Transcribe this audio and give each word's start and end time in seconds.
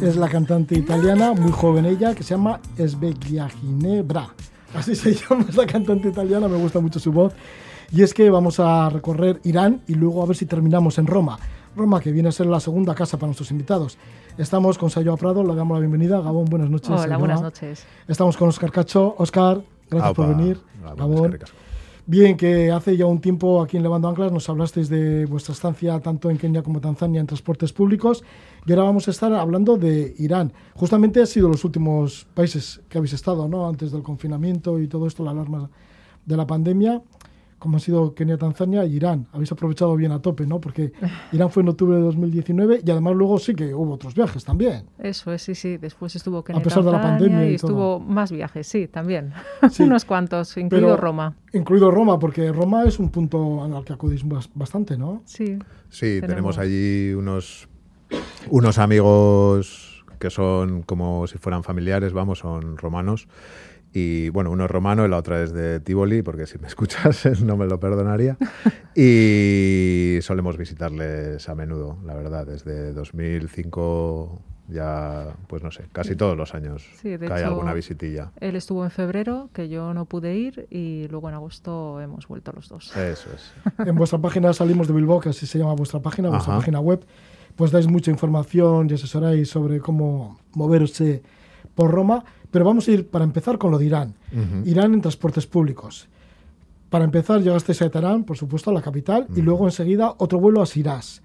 es 0.00 0.16
la 0.16 0.28
cantante 0.28 0.74
italiana, 0.74 1.32
muy 1.32 1.50
joven 1.50 1.86
ella, 1.86 2.14
que 2.14 2.22
se 2.22 2.30
llama 2.30 2.60
Sveglia 2.76 3.48
Ginebra. 3.48 4.28
Así 4.74 4.94
se 4.94 5.14
llama 5.30 5.46
esa 5.48 5.66
cantante 5.66 6.08
italiana, 6.08 6.48
me 6.48 6.58
gusta 6.58 6.80
mucho 6.80 6.98
su 6.98 7.12
voz. 7.12 7.32
Y 7.92 8.02
es 8.02 8.12
que 8.12 8.28
vamos 8.28 8.60
a 8.60 8.90
recorrer 8.90 9.40
Irán 9.44 9.82
y 9.86 9.94
luego 9.94 10.22
a 10.22 10.26
ver 10.26 10.36
si 10.36 10.44
terminamos 10.44 10.98
en 10.98 11.06
Roma. 11.06 11.38
Roma, 11.74 12.00
que 12.00 12.10
viene 12.12 12.28
a 12.28 12.32
ser 12.32 12.46
la 12.46 12.60
segunda 12.60 12.94
casa 12.94 13.16
para 13.16 13.28
nuestros 13.28 13.50
invitados. 13.50 13.96
Estamos 14.38 14.76
con 14.76 14.90
Sayoa 14.90 15.16
Prado, 15.16 15.42
le 15.44 15.54
damos 15.54 15.76
la 15.76 15.80
bienvenida. 15.80 16.20
Gabón, 16.20 16.46
buenas 16.46 16.68
noches. 16.68 16.90
Hola, 16.90 17.16
buenas 17.16 17.40
noches. 17.40 17.84
Estamos 18.08 18.36
con 18.36 18.48
Oscar 18.48 18.72
Cacho. 18.72 19.14
Oscar, 19.18 19.62
gracias 19.90 20.14
por 20.14 20.28
venir. 20.28 20.60
Gabón. 20.96 21.38
Bien, 22.08 22.36
que 22.36 22.70
hace 22.70 22.96
ya 22.96 23.04
un 23.04 23.20
tiempo 23.20 23.60
aquí 23.60 23.76
en 23.76 23.82
Levando 23.82 24.06
Anclas 24.06 24.30
nos 24.30 24.48
hablasteis 24.48 24.88
de 24.88 25.26
vuestra 25.26 25.52
estancia 25.54 25.98
tanto 25.98 26.30
en 26.30 26.38
Kenia 26.38 26.62
como 26.62 26.80
Tanzania 26.80 27.20
en 27.20 27.26
transportes 27.26 27.72
públicos 27.72 28.22
y 28.64 28.70
ahora 28.70 28.84
vamos 28.84 29.08
a 29.08 29.10
estar 29.10 29.32
hablando 29.32 29.76
de 29.76 30.14
Irán. 30.18 30.52
Justamente 30.74 31.20
ha 31.20 31.26
sido 31.26 31.48
los 31.48 31.64
últimos 31.64 32.28
países 32.32 32.80
que 32.88 32.98
habéis 32.98 33.12
estado, 33.12 33.48
¿no? 33.48 33.68
Antes 33.68 33.90
del 33.90 34.04
confinamiento 34.04 34.78
y 34.78 34.86
todo 34.86 35.08
esto, 35.08 35.24
la 35.24 35.32
alarma 35.32 35.68
de 36.24 36.36
la 36.36 36.46
pandemia 36.46 37.02
como 37.58 37.76
han 37.76 37.80
sido 37.80 38.14
Kenia, 38.14 38.36
Tanzania 38.36 38.82
e 38.82 38.88
Irán. 38.88 39.26
Habéis 39.32 39.50
aprovechado 39.52 39.96
bien 39.96 40.12
a 40.12 40.20
tope, 40.20 40.46
¿no? 40.46 40.60
Porque 40.60 40.92
Irán 41.32 41.50
fue 41.50 41.62
en 41.62 41.70
octubre 41.70 41.96
de 41.96 42.02
2019 42.02 42.80
y 42.84 42.90
además 42.90 43.14
luego 43.14 43.38
sí 43.38 43.54
que 43.54 43.74
hubo 43.74 43.94
otros 43.94 44.14
viajes 44.14 44.44
también. 44.44 44.84
Eso 44.98 45.32
es, 45.32 45.42
sí, 45.42 45.54
sí. 45.54 45.76
Después 45.76 46.14
estuvo 46.16 46.44
Kenia, 46.44 46.60
a 46.60 46.62
pesar 46.62 46.84
de 46.84 46.92
la 46.92 47.00
pandemia 47.00 47.50
y, 47.50 47.54
estuvo 47.54 47.98
más 48.00 48.30
viajes, 48.30 48.66
sí, 48.66 48.88
también. 48.88 49.32
Unos 49.78 50.04
cuantos, 50.04 50.56
incluido 50.56 50.96
Roma. 50.96 51.34
Incluido 51.52 51.90
Roma, 51.90 52.18
porque 52.18 52.52
Roma 52.52 52.84
es 52.84 52.98
un 52.98 53.10
punto 53.10 53.64
al 53.64 53.84
que 53.84 53.92
acudís 53.92 54.22
bastante, 54.54 54.98
¿no? 54.98 55.22
Sí. 55.24 55.58
Sí, 55.88 56.20
tenemos, 56.20 56.58
allí 56.58 57.12
unos, 57.14 57.68
unos 58.50 58.78
amigos 58.78 60.04
que 60.18 60.30
son 60.30 60.82
como 60.82 61.26
si 61.26 61.38
fueran 61.38 61.62
familiares, 61.62 62.12
vamos, 62.12 62.38
son 62.38 62.76
romanos 62.76 63.28
y 63.98 64.28
bueno, 64.28 64.50
uno 64.50 64.66
es 64.66 64.70
romano 64.70 65.06
y 65.06 65.08
la 65.08 65.16
otra 65.16 65.42
es 65.42 65.54
de 65.54 65.80
Tivoli, 65.80 66.20
porque 66.20 66.46
si 66.46 66.58
me 66.58 66.66
escuchas 66.68 67.40
no 67.40 67.56
me 67.56 67.66
lo 67.66 67.80
perdonaría. 67.80 68.36
Y 68.98 70.18
solemos 70.22 70.56
visitarles 70.56 71.46
a 71.50 71.54
menudo, 71.54 71.98
la 72.04 72.14
verdad, 72.14 72.46
desde 72.46 72.94
2005 72.94 74.40
ya, 74.68 75.36
pues 75.48 75.62
no 75.62 75.70
sé, 75.70 75.84
casi 75.92 76.16
todos 76.16 76.34
los 76.34 76.54
años 76.54 76.82
sí, 77.02 77.16
cae 77.18 77.44
alguna 77.44 77.74
visitilla. 77.74 78.32
Él 78.40 78.56
estuvo 78.56 78.84
en 78.84 78.90
febrero, 78.90 79.50
que 79.52 79.68
yo 79.68 79.92
no 79.92 80.06
pude 80.06 80.34
ir, 80.34 80.66
y 80.70 81.08
luego 81.08 81.28
en 81.28 81.34
agosto 81.34 82.00
hemos 82.00 82.26
vuelto 82.26 82.52
los 82.52 82.70
dos. 82.70 82.96
Eso 82.96 83.28
es. 83.34 83.52
en 83.86 83.94
vuestra 83.96 84.18
página 84.18 84.54
salimos 84.54 84.88
de 84.88 84.94
Bilbao, 84.94 85.20
que 85.20 85.28
así 85.28 85.46
se 85.46 85.58
llama 85.58 85.74
vuestra 85.74 86.00
página, 86.00 86.30
vuestra 86.30 86.56
página 86.56 86.80
web, 86.80 87.04
pues 87.54 87.70
dais 87.70 87.86
mucha 87.86 88.10
información 88.10 88.88
y 88.90 88.94
asesoráis 88.94 89.50
sobre 89.50 89.80
cómo 89.80 90.38
moverse 90.54 91.22
por 91.74 91.90
Roma. 91.90 92.24
Pero 92.50 92.64
vamos 92.64 92.88
a 92.88 92.92
ir, 92.92 93.08
para 93.08 93.24
empezar, 93.24 93.58
con 93.58 93.70
lo 93.70 93.78
de 93.78 93.86
Irán. 93.86 94.14
Irán 94.64 94.94
en 94.94 95.00
transportes 95.00 95.46
públicos. 95.46 96.08
Para 96.90 97.04
empezar, 97.04 97.42
llegasteis 97.42 97.82
a 97.82 97.90
Teherán, 97.90 98.24
por 98.24 98.36
supuesto, 98.36 98.70
a 98.70 98.74
la 98.74 98.82
capital, 98.82 99.26
y 99.34 99.42
luego 99.42 99.66
enseguida 99.66 100.14
otro 100.18 100.38
vuelo 100.38 100.62
a 100.62 100.66
Sirás. 100.66 101.22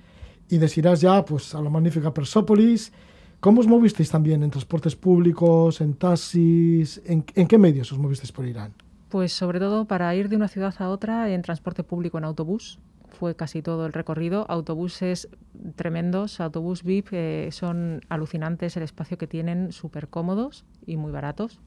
Y 0.49 0.57
de 0.57 0.67
Sirás 0.67 1.01
ya 1.01 1.23
pues, 1.23 1.55
a 1.55 1.61
la 1.61 1.69
magnífica 1.69 2.13
Persópolis. 2.13 2.91
¿Cómo 3.39 3.61
os 3.61 3.67
movisteis 3.67 4.09
también 4.09 4.43
en 4.43 4.51
transportes 4.51 4.95
públicos, 4.95 5.81
en 5.81 5.93
taxis? 5.93 7.01
¿En, 7.05 7.23
¿En 7.35 7.47
qué 7.47 7.57
medios 7.57 7.91
os 7.91 7.97
movisteis 7.97 8.31
por 8.31 8.45
Irán? 8.45 8.73
Pues 9.09 9.33
sobre 9.33 9.59
todo 9.59 9.85
para 9.85 10.13
ir 10.15 10.29
de 10.29 10.35
una 10.35 10.47
ciudad 10.47 10.73
a 10.79 10.89
otra 10.89 11.29
en 11.29 11.41
transporte 11.41 11.83
público 11.83 12.17
en 12.17 12.23
autobús 12.23 12.79
fue 13.21 13.35
casi 13.35 13.61
todo 13.61 13.85
el 13.85 13.93
recorrido. 13.93 14.47
Autobuses 14.49 15.29
tremendos, 15.75 16.39
autobús 16.39 16.81
VIP, 16.81 17.09
eh, 17.11 17.49
son 17.51 18.01
alucinantes 18.09 18.75
el 18.77 18.81
espacio 18.81 19.19
que 19.19 19.27
tienen, 19.27 19.71
súper 19.71 20.07
cómodos 20.07 20.65
y 20.87 20.97
muy 20.97 21.11
baratos. 21.11 21.59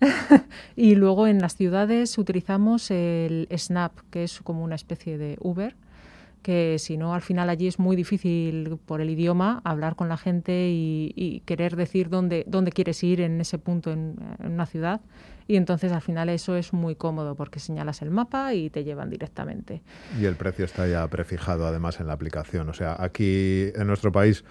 y 0.74 0.96
luego 0.96 1.28
en 1.28 1.38
las 1.38 1.54
ciudades 1.54 2.18
utilizamos 2.18 2.90
el 2.90 3.46
Snap, 3.56 3.92
que 4.10 4.24
es 4.24 4.40
como 4.40 4.64
una 4.64 4.74
especie 4.74 5.16
de 5.16 5.36
Uber, 5.40 5.76
que 6.42 6.76
si 6.78 6.96
no, 6.96 7.14
al 7.14 7.22
final 7.22 7.50
allí 7.50 7.66
es 7.66 7.78
muy 7.78 7.96
difícil 7.96 8.78
por 8.86 9.00
el 9.00 9.10
idioma 9.10 9.60
hablar 9.64 9.96
con 9.96 10.08
la 10.08 10.16
gente 10.16 10.68
y, 10.70 11.42
querer 11.46 11.76
decir 11.76 12.08
dónde, 12.08 12.44
dónde 12.46 12.72
quieres 12.72 13.02
ir 13.02 13.20
en 13.20 13.40
ese 13.40 13.58
punto 13.58 13.92
en, 13.92 14.16
una 14.38 14.66
ciudad. 14.66 15.00
Y 15.46 15.56
entonces 15.56 15.90
al 15.92 16.00
final 16.00 16.28
eso 16.28 16.54
es 16.54 16.72
muy 16.72 16.94
cómodo 16.94 17.34
porque 17.34 17.58
señalas 17.58 18.02
el 18.02 18.10
mapa 18.10 18.54
y 18.54 18.70
te 18.70 18.84
llevan 18.84 19.10
directamente. 19.10 19.82
Y 20.18 20.24
el 20.24 20.36
precio 20.36 20.64
está 20.64 20.86
ya 20.86 21.06
prefijado 21.08 21.66
además 21.66 21.98
en 22.00 22.06
la 22.06 22.12
aplicación. 22.12 22.68
O 22.68 22.72
sea, 22.72 22.96
aquí 22.98 23.70
en 23.74 23.86
nuestro 23.86 24.12
país 24.12 24.44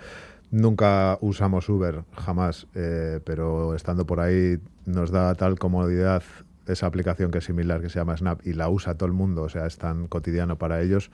nunca 0.52 1.18
usamos 1.22 1.70
Uber, 1.70 2.04
jamás, 2.14 2.68
eh, 2.76 3.20
pero 3.24 3.76
estando 3.76 4.06
por 4.06 4.20
ahí 4.20 4.60
nos 4.86 5.12
da 5.12 5.36
tal 5.36 5.58
comodidad 5.58 6.24
esa 6.72 6.86
aplicación 6.86 7.32
que 7.32 7.40
es 7.40 7.46
similar, 7.46 7.82
que 7.82 7.90
se 7.90 8.00
llama 8.00 8.16
Snap, 8.16 8.46
y 8.46 8.54
la 8.54 8.70
usa 8.70 8.96
todo 8.96 9.08
el 9.08 9.14
mundo, 9.14 9.44
o 9.44 9.50
sea, 9.50 9.66
es 9.66 9.78
tan 9.78 10.08
cotidiano 10.08 10.58
para 10.58 10.82
ellos 10.82 11.12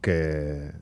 que, 0.00 0.72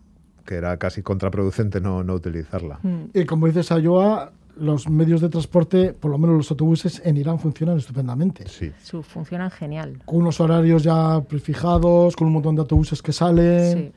era 0.48 0.78
casi 0.78 1.00
contraproducente 1.00 1.80
no, 1.80 2.02
no 2.02 2.12
utilizarla. 2.14 2.80
Mm. 2.82 3.10
Y 3.14 3.24
como 3.24 3.46
dices, 3.46 3.70
Ayoa, 3.70 4.32
los 4.56 4.88
medios 4.88 5.20
de 5.20 5.28
transporte, 5.28 5.92
por 5.92 6.10
lo 6.10 6.18
menos 6.18 6.36
los 6.36 6.50
autobuses 6.50 7.00
en 7.04 7.16
Irán 7.16 7.38
funcionan 7.38 7.78
estupendamente. 7.78 8.48
Sí. 8.48 8.72
funcionan 9.02 9.50
genial. 9.50 10.02
Con 10.04 10.22
unos 10.22 10.40
horarios 10.40 10.82
ya 10.82 11.20
prefijados, 11.22 12.16
con 12.16 12.26
un 12.26 12.34
montón 12.34 12.56
de 12.56 12.62
autobuses 12.62 13.00
que 13.00 13.12
salen. 13.12 13.78
Sí. 13.78 13.92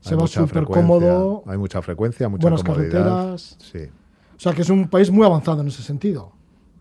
Se 0.00 0.14
va 0.14 0.26
súper 0.26 0.64
cómodo. 0.64 1.42
Hay 1.46 1.58
mucha 1.58 1.80
frecuencia, 1.82 2.28
mucha 2.28 2.42
buenas 2.42 2.62
carreteras. 2.62 3.56
Sí. 3.60 3.88
O 4.36 4.40
sea 4.40 4.52
que 4.52 4.62
es 4.62 4.70
un 4.70 4.88
país 4.88 5.10
muy 5.10 5.24
avanzado 5.24 5.62
en 5.62 5.68
ese 5.68 5.82
sentido. 5.82 6.32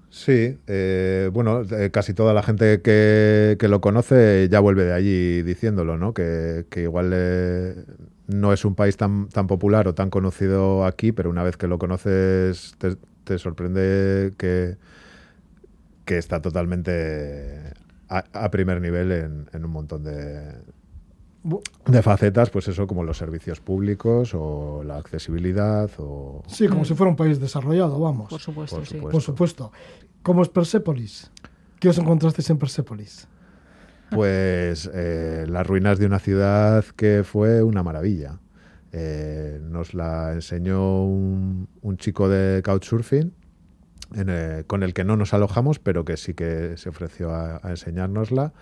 Sí, 0.10 0.58
eh, 0.68 1.30
bueno, 1.34 1.64
eh, 1.64 1.92
casi 1.92 2.14
toda 2.14 2.34
la 2.34 2.42
gente 2.42 2.82
que, 2.82 3.58
lo 3.62 3.82
conoce 3.82 4.48
ya 4.50 4.60
vuelve 4.60 4.86
de 4.86 4.94
allí 4.94 5.42
diciéndolo, 5.42 5.98
¿no? 5.98 6.14
Que, 6.14 6.66
igual 6.76 7.12
eh, 7.14 7.76
no 8.28 8.54
es 8.54 8.64
un 8.64 8.76
país 8.76 8.96
tan, 8.98 9.28
tan 9.30 9.48
popular 9.48 9.88
o 9.88 9.94
tan 9.96 10.10
conocido 10.10 10.86
aquí, 10.86 11.12
pero 11.12 11.30
una 11.30 11.44
vez 11.44 11.58
que 11.58 11.68
lo 11.68 11.78
conoces 11.80 12.76
te, 12.78 13.38
sorprende 13.40 14.34
que, 14.38 14.78
que 16.06 16.18
está 16.18 16.42
totalmente 16.42 17.74
a, 18.08 18.52
primer 18.52 18.82
nivel 18.82 19.12
en, 19.12 19.66
un 19.66 19.72
montón 19.72 20.04
de, 20.04 20.54
de 21.86 22.02
facetas, 22.02 22.50
pues 22.50 22.68
eso, 22.68 22.88
como 22.88 23.04
los 23.04 23.18
servicios 23.18 23.60
públicos 23.60 24.32
o 24.34 24.84
la 24.84 24.98
accesibilidad. 24.98 25.90
O... 26.00 26.42
Sí, 26.48 26.68
como 26.68 26.86
si 26.86 26.96
fuera 26.96 27.10
un 27.10 27.16
país 27.16 27.40
desarrollado, 27.40 28.00
vamos. 28.00 28.30
Por 28.30 28.42
supuesto, 28.42 28.84
sí. 28.84 28.98
Por 28.98 29.22
supuesto. 29.22 29.72
¿Cómo 30.24 30.42
es 30.42 30.50
Persépolis? 30.50 31.32
¿Qué 31.80 31.90
os 31.90 31.98
encontrasteis 32.00 32.50
en 32.50 32.58
Persépolis? 32.58 33.28
Pues 34.10 34.90
eh, 34.94 35.46
las 35.48 35.68
ruinas 35.68 36.00
de 36.00 36.08
una 36.08 36.20
ciudad 36.20 36.84
que 36.96 37.24
fue 37.24 37.62
una 37.62 37.84
maravilla. 37.84 38.40
Eh, 38.92 39.60
nos 39.62 39.94
la 39.94 40.34
enseñó 40.34 41.06
un, 41.06 41.68
chico 41.98 42.28
de 42.28 42.64
Couchsurfing, 42.64 43.34
con 44.68 44.84
el 44.84 44.94
que 44.94 45.04
no 45.04 45.18
nos 45.18 45.34
alojamos, 45.34 45.80
pero 45.80 46.06
que 46.06 46.18
sí 46.18 46.34
que 46.34 46.78
se 46.78 46.90
ofreció 46.90 47.32
a, 47.32 47.60
a 47.62 47.72
enseñárnosla 47.72 48.54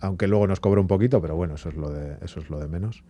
aunque 0.00 0.26
luego 0.26 0.46
nos 0.46 0.60
cobró 0.60 0.80
un 0.80 0.86
poquito, 0.86 1.20
pero 1.20 1.36
bueno, 1.36 1.54
eso 1.54 1.68
es 1.68 1.76
lo 1.76 1.90
de, 1.90 2.16
eso 2.22 2.40
es 2.40 2.50
lo 2.50 2.58
de 2.58 2.68
menos. 2.68 3.02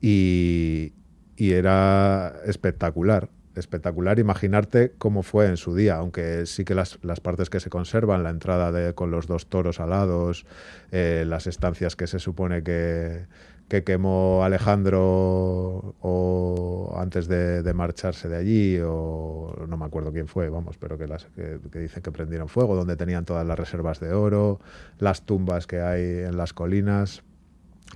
Y, 0.00 0.92
era 1.36 2.40
espectacular, 2.46 3.28
espectacular 3.54 4.18
imaginarte 4.18 4.92
cómo 4.98 5.22
fue 5.22 5.46
en 5.46 5.56
su 5.56 5.74
día, 5.74 5.96
aunque 5.96 6.46
sí 6.46 6.64
que 6.64 6.74
las, 6.74 6.98
las 7.02 7.20
partes 7.20 7.50
que 7.50 7.60
se 7.60 7.70
conservan, 7.70 8.22
la 8.22 8.30
entrada 8.30 8.72
de, 8.72 8.94
con 8.94 9.10
los 9.10 9.26
dos 9.26 9.46
toros 9.46 9.80
alados, 9.80 10.46
eh, 10.90 11.24
las 11.26 11.46
estancias 11.46 11.96
que 11.96 12.06
se 12.06 12.18
supone 12.18 12.62
que, 12.62 13.26
que 13.68 13.82
quemó 13.82 14.44
Alejandro 14.44 15.94
o 16.00 16.94
antes 16.98 17.28
de, 17.28 17.72
marcharse 17.74 18.28
de 18.28 18.36
allí, 18.36 18.78
o 18.84 19.64
no 19.68 19.76
me 19.76 19.84
acuerdo 19.86 20.12
quién 20.12 20.28
fue, 20.28 20.48
vamos, 20.48 20.76
pero 20.78 20.98
que, 20.98 21.06
las, 21.06 21.26
que, 21.34 21.78
dicen 21.78 22.02
que 22.02 22.12
prendieron 22.12 22.48
fuego, 22.48 22.76
donde 22.76 22.96
tenían 22.96 23.24
todas 23.24 23.46
las 23.46 23.58
reservas 23.58 24.00
de 24.00 24.12
oro, 24.12 24.60
las 24.98 25.22
tumbas 25.22 25.66
que 25.66 25.80
hay 25.80 26.02
en 26.02 26.36
las 26.36 26.52
colinas. 26.52 27.22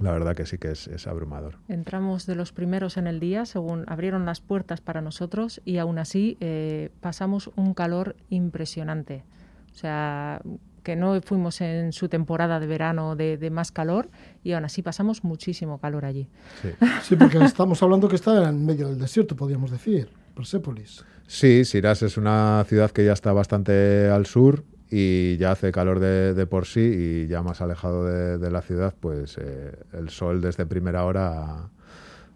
La 0.00 0.12
verdad 0.12 0.36
que 0.36 0.46
sí 0.46 0.58
que 0.58 0.70
es, 0.72 1.06
abrumador. 1.06 1.56
Entramos 1.68 2.26
de 2.26 2.34
los 2.34 2.52
primeros 2.52 2.96
en 2.96 3.06
el 3.06 3.20
día, 3.20 3.46
según 3.46 3.84
abrieron 3.88 4.26
las 4.26 4.40
puertas 4.40 4.80
para 4.80 5.00
nosotros, 5.00 5.60
y 5.64 5.78
aún 5.78 5.98
así 5.98 6.36
eh, 6.40 6.90
pasamos 7.00 7.50
un 7.56 7.74
calor 7.74 8.16
impresionante. 8.30 9.24
O 9.72 9.74
sea, 9.74 10.40
que 10.82 10.96
no 10.96 11.20
fuimos 11.20 11.60
en 11.60 11.92
su 11.92 12.08
temporada 12.08 12.60
de 12.60 12.66
verano 12.66 13.14
de, 13.14 13.50
más 13.50 13.72
calor 13.72 14.08
y 14.42 14.52
aún 14.52 14.64
así 14.64 14.82
pasamos 14.82 15.24
muchísimo 15.24 15.78
calor 15.78 16.04
allí. 16.04 16.28
Sí. 17.02 17.16
porque 17.16 17.38
estamos 17.44 17.82
hablando 17.82 18.08
que 18.08 18.16
está 18.16 18.48
en 18.48 18.64
medio 18.64 18.88
del 18.88 18.98
desierto, 18.98 19.36
podríamos 19.36 19.70
decir, 19.70 20.08
Persépolis. 20.34 21.04
Sí, 21.26 21.64
Siras 21.64 22.02
es 22.02 22.16
una 22.16 22.64
ciudad 22.66 22.90
que 22.90 23.04
ya 23.04 23.12
está 23.12 23.32
bastante 23.32 24.08
al 24.08 24.26
sur 24.26 24.64
y 24.90 25.36
ya 25.36 25.52
hace 25.52 25.70
calor 25.72 26.00
de, 26.00 26.46
por 26.46 26.66
sí 26.66 26.80
y 26.80 27.26
ya 27.26 27.42
más 27.42 27.60
alejado 27.60 28.04
de, 28.38 28.50
la 28.50 28.62
ciudad, 28.62 28.94
pues 28.98 29.36
eh, 29.38 29.72
el 29.92 30.10
sol 30.10 30.40
desde 30.40 30.66
primera 30.66 31.04
hora 31.04 31.68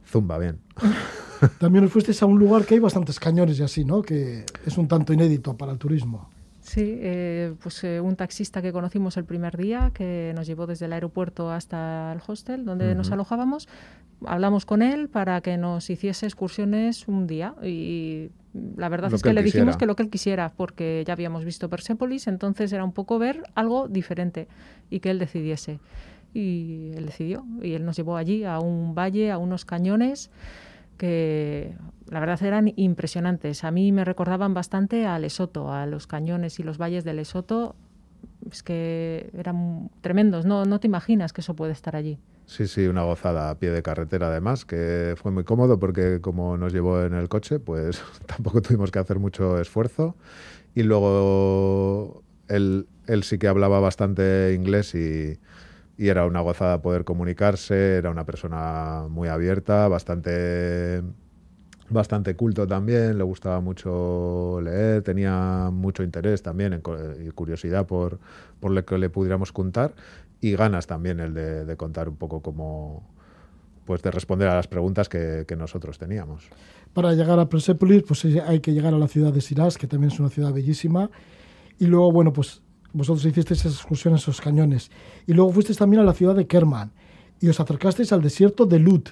zumba 0.06 0.38
bien. 0.38 0.58
También 1.58 1.84
os 1.84 1.92
fuisteis 1.92 2.22
a 2.22 2.26
un 2.26 2.38
lugar 2.38 2.64
que 2.64 2.74
hay 2.74 2.80
bastantes 2.80 3.18
cañones 3.18 3.58
y 3.58 3.62
así, 3.62 3.84
¿no? 3.84 4.02
Que 4.02 4.44
es 4.64 4.78
un 4.78 4.86
tanto 4.86 5.12
inédito 5.12 5.56
para 5.56 5.72
el 5.72 5.78
turismo. 5.78 6.30
Sí, 6.72 7.00
eh, 7.02 7.52
pues 7.62 7.84
eh, 7.84 8.00
un 8.00 8.16
taxista 8.16 8.62
que 8.62 8.72
conocimos 8.72 9.18
el 9.18 9.26
primer 9.26 9.58
día, 9.58 9.90
que 9.92 10.32
nos 10.34 10.46
llevó 10.46 10.66
desde 10.66 10.86
el 10.86 10.94
aeropuerto 10.94 11.50
hasta 11.50 12.10
el 12.14 12.20
hostel 12.26 12.64
donde 12.64 12.94
nos 12.94 13.12
alojábamos, 13.12 13.68
hablamos 14.24 14.64
con 14.64 14.80
él 14.80 15.10
para 15.10 15.42
que 15.42 15.58
nos 15.58 15.90
hiciese 15.90 16.24
excursiones 16.24 17.08
un 17.08 17.26
día 17.26 17.54
y 17.62 18.30
la 18.78 18.88
verdad 18.88 19.12
es 19.12 19.22
que, 19.22 19.34
le 19.34 19.42
dijimos 19.42 19.76
que 19.76 19.84
lo 19.84 19.96
que 19.96 20.02
él 20.02 20.08
quisiera, 20.08 20.50
porque 20.56 21.04
ya 21.06 21.12
habíamos 21.12 21.44
visto 21.44 21.68
Persepolis, 21.68 22.26
entonces 22.26 22.72
era 22.72 22.84
un 22.84 22.92
poco 22.92 23.18
ver 23.18 23.42
algo 23.54 23.86
diferente 23.86 24.48
y 24.88 25.00
que 25.00 25.10
él 25.10 25.18
decidiese. 25.18 25.78
Y 26.32 26.92
él 26.94 27.04
decidió, 27.04 27.44
y 27.60 27.74
él 27.74 27.84
nos 27.84 27.98
llevó 27.98 28.16
allí 28.16 28.44
a 28.44 28.60
un 28.60 28.94
valle, 28.94 29.30
a 29.30 29.36
unos 29.36 29.66
cañones 29.66 30.30
que 31.02 31.74
la 32.10 32.20
verdad 32.20 32.40
eran 32.44 32.72
impresionantes. 32.76 33.64
A 33.64 33.72
mí 33.72 33.90
me 33.90 34.04
recordaban 34.04 34.54
bastante 34.54 35.04
a 35.04 35.18
Lesoto, 35.18 35.72
a 35.72 35.84
los 35.84 36.06
cañones 36.06 36.60
y 36.60 36.62
los 36.62 36.78
valles 36.78 37.02
de 37.02 37.12
Lesoto. 37.12 37.74
Es 38.48 38.62
que 38.62 39.28
eran 39.36 39.90
tremendos, 40.00 40.46
no, 40.46 40.64
no 40.64 40.78
te 40.78 40.86
imaginas 40.86 41.32
que 41.32 41.40
eso 41.40 41.56
puede 41.56 41.72
estar 41.72 41.96
allí. 41.96 42.20
Sí, 42.46 42.68
sí, 42.68 42.86
una 42.86 43.02
gozada 43.02 43.50
a 43.50 43.58
pie 43.58 43.70
de 43.70 43.82
carretera 43.82 44.28
además, 44.28 44.64
que 44.64 45.14
fue 45.16 45.32
muy 45.32 45.42
cómodo 45.42 45.80
porque 45.80 46.20
como 46.20 46.56
nos 46.56 46.72
llevó 46.72 47.02
en 47.02 47.14
el 47.14 47.28
coche, 47.28 47.58
pues 47.58 48.00
tampoco 48.26 48.62
tuvimos 48.62 48.92
que 48.92 49.00
hacer 49.00 49.18
mucho 49.18 49.60
esfuerzo. 49.60 50.14
Y 50.76 50.84
luego 50.84 52.22
él, 52.46 52.86
él 53.08 53.24
sí 53.24 53.38
que 53.38 53.48
hablaba 53.48 53.80
bastante 53.80 54.54
inglés 54.54 54.94
y, 54.94 55.40
y 55.96 56.08
era 56.08 56.26
una 56.26 56.40
gozada 56.40 56.82
poder 56.82 57.04
comunicarse, 57.04 57.96
era 57.96 58.10
una 58.10 58.24
persona 58.24 59.06
muy 59.08 59.28
abierta, 59.28 59.88
bastante 59.88 61.02
bastante 61.92 62.34
culto 62.36 62.66
también, 62.66 63.18
le 63.18 63.24
gustaba 63.24 63.60
mucho 63.60 64.60
leer, 64.62 65.02
tenía 65.02 65.68
mucho 65.70 66.02
interés 66.02 66.42
también 66.42 66.80
y 67.20 67.30
curiosidad 67.30 67.86
por, 67.86 68.18
por 68.60 68.70
lo 68.70 68.84
que 68.84 68.96
le 68.96 69.10
pudiéramos 69.10 69.52
contar 69.52 69.94
y 70.40 70.56
ganas 70.56 70.86
también 70.86 71.20
el 71.20 71.34
de, 71.34 71.76
contar 71.76 72.08
un 72.08 72.16
poco 72.16 72.42
cómo, 72.42 73.08
pues 73.84 74.02
de 74.02 74.10
responder 74.10 74.48
a 74.48 74.56
las 74.56 74.66
preguntas 74.66 75.08
que, 75.08 75.46
nosotros 75.56 75.98
teníamos. 75.98 76.48
Para 76.92 77.14
llegar 77.14 77.38
a 77.38 77.48
Persepolis, 77.48 78.02
pues 78.02 78.24
hay 78.24 78.60
que 78.60 78.72
llegar 78.72 78.92
a 78.92 78.98
la 78.98 79.06
ciudad 79.06 79.32
de 79.32 79.40
Sirás, 79.40 79.78
que 79.78 79.86
también 79.86 80.12
es 80.12 80.18
una 80.18 80.28
ciudad 80.28 80.52
bellísima, 80.52 81.10
y 81.78 81.86
luego, 81.86 82.10
bueno, 82.10 82.32
pues 82.32 82.60
vosotros 82.92 83.24
hicisteis 83.24 83.60
esas 83.60 83.74
excursiones, 83.74 84.22
esos 84.22 84.40
cañones, 84.40 84.90
y 85.26 85.32
luego 85.32 85.52
fuisteis 85.52 85.78
también 85.78 86.02
a 86.02 86.04
la 86.04 86.14
ciudad 86.14 86.34
de 86.34 86.46
Kerman, 86.46 86.92
y 87.40 87.48
os 87.48 87.58
acercasteis 87.58 88.12
al 88.12 88.22
desierto 88.22 88.66
de 88.66 88.78
Lut. 88.78 89.10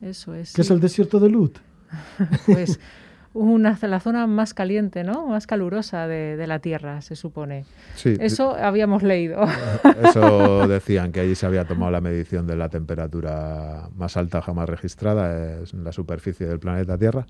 Eso 0.00 0.34
es. 0.34 0.52
¿Qué 0.52 0.62
es 0.62 0.70
el 0.70 0.80
desierto 0.80 1.20
de 1.20 1.28
Lut? 1.28 1.58
pues 2.46 2.80
una, 3.34 3.78
la 3.80 4.00
zona 4.00 4.26
más 4.26 4.52
caliente, 4.54 5.04
¿no? 5.04 5.28
Más 5.28 5.46
calurosa 5.46 6.06
de, 6.06 6.46
la 6.46 6.58
Tierra, 6.58 7.00
se 7.00 7.16
supone. 7.16 7.64
Sí. 7.94 8.16
Eso 8.20 8.54
habíamos 8.54 9.02
leído. 9.02 9.44
Eso 10.04 10.66
decían, 10.68 11.12
que 11.12 11.20
allí 11.20 11.34
se 11.34 11.46
había 11.46 11.64
tomado 11.64 11.90
la 11.90 12.00
medición 12.00 12.46
de 12.46 12.56
la 12.56 12.68
temperatura 12.68 13.88
más 13.96 14.16
alta 14.16 14.42
jamás 14.42 14.68
registrada 14.68 15.60
en 15.72 15.84
la 15.84 15.92
superficie 15.92 16.46
del 16.46 16.58
planeta 16.58 16.98
Tierra. 16.98 17.26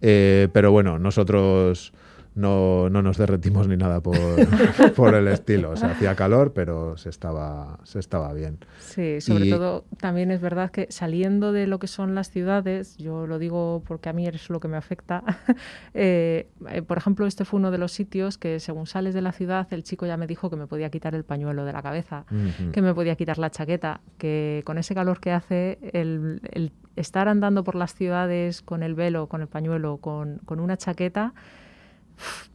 Eh, 0.00 0.48
pero 0.52 0.72
bueno, 0.72 0.98
nosotros 0.98 1.92
no, 2.40 2.90
no 2.90 3.02
nos 3.02 3.18
derretimos 3.18 3.68
ni 3.68 3.76
nada 3.76 4.00
por, 4.00 4.16
por 4.96 5.14
el 5.14 5.28
estilo. 5.28 5.70
O 5.70 5.76
sea, 5.76 5.90
hacía 5.92 6.14
calor, 6.14 6.52
pero 6.52 6.96
se 6.96 7.08
estaba, 7.08 7.78
se 7.84 7.98
estaba 7.98 8.32
bien. 8.32 8.58
Sí, 8.78 9.20
sobre 9.20 9.50
todo 9.50 9.84
también 9.98 10.30
es 10.30 10.40
verdad 10.40 10.70
que 10.70 10.86
saliendo 10.90 11.52
de 11.52 11.66
lo 11.66 11.78
que 11.78 11.86
son 11.86 12.14
las 12.14 12.30
ciudades, 12.30 12.96
yo 12.96 13.26
lo 13.26 13.38
digo 13.38 13.82
porque 13.86 14.08
a 14.08 14.12
mí 14.12 14.26
es 14.26 14.50
lo 14.50 14.60
que 14.60 14.68
me 14.68 14.76
afecta, 14.76 15.22
eh, 15.94 16.48
eh, 16.68 16.82
por 16.82 16.98
ejemplo, 16.98 17.26
este 17.26 17.44
fue 17.44 17.58
uno 17.58 17.70
de 17.70 17.78
los 17.78 17.92
sitios 17.92 18.38
que 18.38 18.60
según 18.60 18.86
sales 18.86 19.14
de 19.14 19.22
la 19.22 19.32
ciudad, 19.32 19.68
el 19.72 19.82
chico 19.82 20.06
ya 20.06 20.16
me 20.16 20.26
dijo 20.26 20.50
que 20.50 20.56
me 20.56 20.66
podía 20.66 20.90
quitar 20.90 21.14
el 21.14 21.24
pañuelo 21.24 21.64
de 21.64 21.72
la 21.72 21.82
cabeza, 21.82 22.24
que 22.72 22.82
me 22.82 22.94
podía 22.94 23.16
quitar 23.16 23.38
la 23.38 23.50
chaqueta, 23.50 24.00
que 24.18 24.62
con 24.64 24.78
ese 24.78 24.94
calor 24.94 25.20
que 25.20 25.32
hace, 25.32 25.78
el, 25.92 26.40
el 26.52 26.72
estar 26.96 27.28
andando 27.28 27.64
por 27.64 27.74
las 27.74 27.94
ciudades 27.94 28.62
con 28.62 28.82
el 28.82 28.94
velo, 28.94 29.26
con 29.28 29.40
el 29.40 29.48
pañuelo, 29.48 29.98
con, 29.98 30.38
con 30.44 30.60
una 30.60 30.76
chaqueta, 30.76 31.34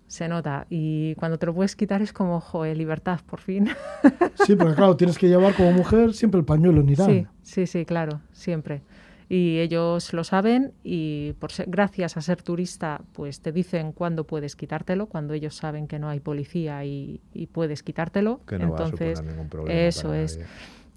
se 0.07 0.27
nota. 0.27 0.65
Y 0.69 1.15
cuando 1.15 1.37
te 1.37 1.45
lo 1.45 1.53
puedes 1.53 1.75
quitar 1.75 2.01
es 2.01 2.13
como, 2.13 2.39
joder, 2.39 2.77
libertad, 2.77 3.19
por 3.25 3.39
fin. 3.39 3.69
Sí, 4.45 4.55
porque 4.55 4.75
claro, 4.75 4.95
tienes 4.95 5.17
que 5.17 5.27
llevar 5.27 5.55
como 5.55 5.71
mujer 5.71 6.13
siempre 6.13 6.39
el 6.39 6.45
pañuelo 6.45 6.81
en 6.81 6.89
Irán. 6.89 7.07
Sí, 7.07 7.27
sí, 7.41 7.67
sí, 7.67 7.85
claro, 7.85 8.21
siempre. 8.31 8.83
Y 9.27 9.59
ellos 9.59 10.13
lo 10.13 10.23
saben 10.23 10.73
y 10.83 11.33
por 11.39 11.49
gracias 11.65 12.15
a 12.15 12.21
ser 12.21 12.43
turista, 12.43 13.01
pues 13.13 13.39
te 13.39 13.51
dicen 13.51 13.91
cuándo 13.91 14.25
puedes 14.25 14.55
quitártelo, 14.55 15.07
cuando 15.07 15.33
ellos 15.33 15.55
saben 15.55 15.87
que 15.87 15.97
no 15.97 16.09
hay 16.09 16.19
policía 16.19 16.85
y, 16.85 17.21
puedes 17.51 17.81
quitártelo. 17.81 18.41
Que 18.45 18.59
no 18.59 18.65
Entonces, 18.65 19.19
va 19.19 19.23
a 19.23 19.25
ningún 19.25 19.49
problema 19.49 19.79
eso 19.79 20.13
es. 20.13 20.39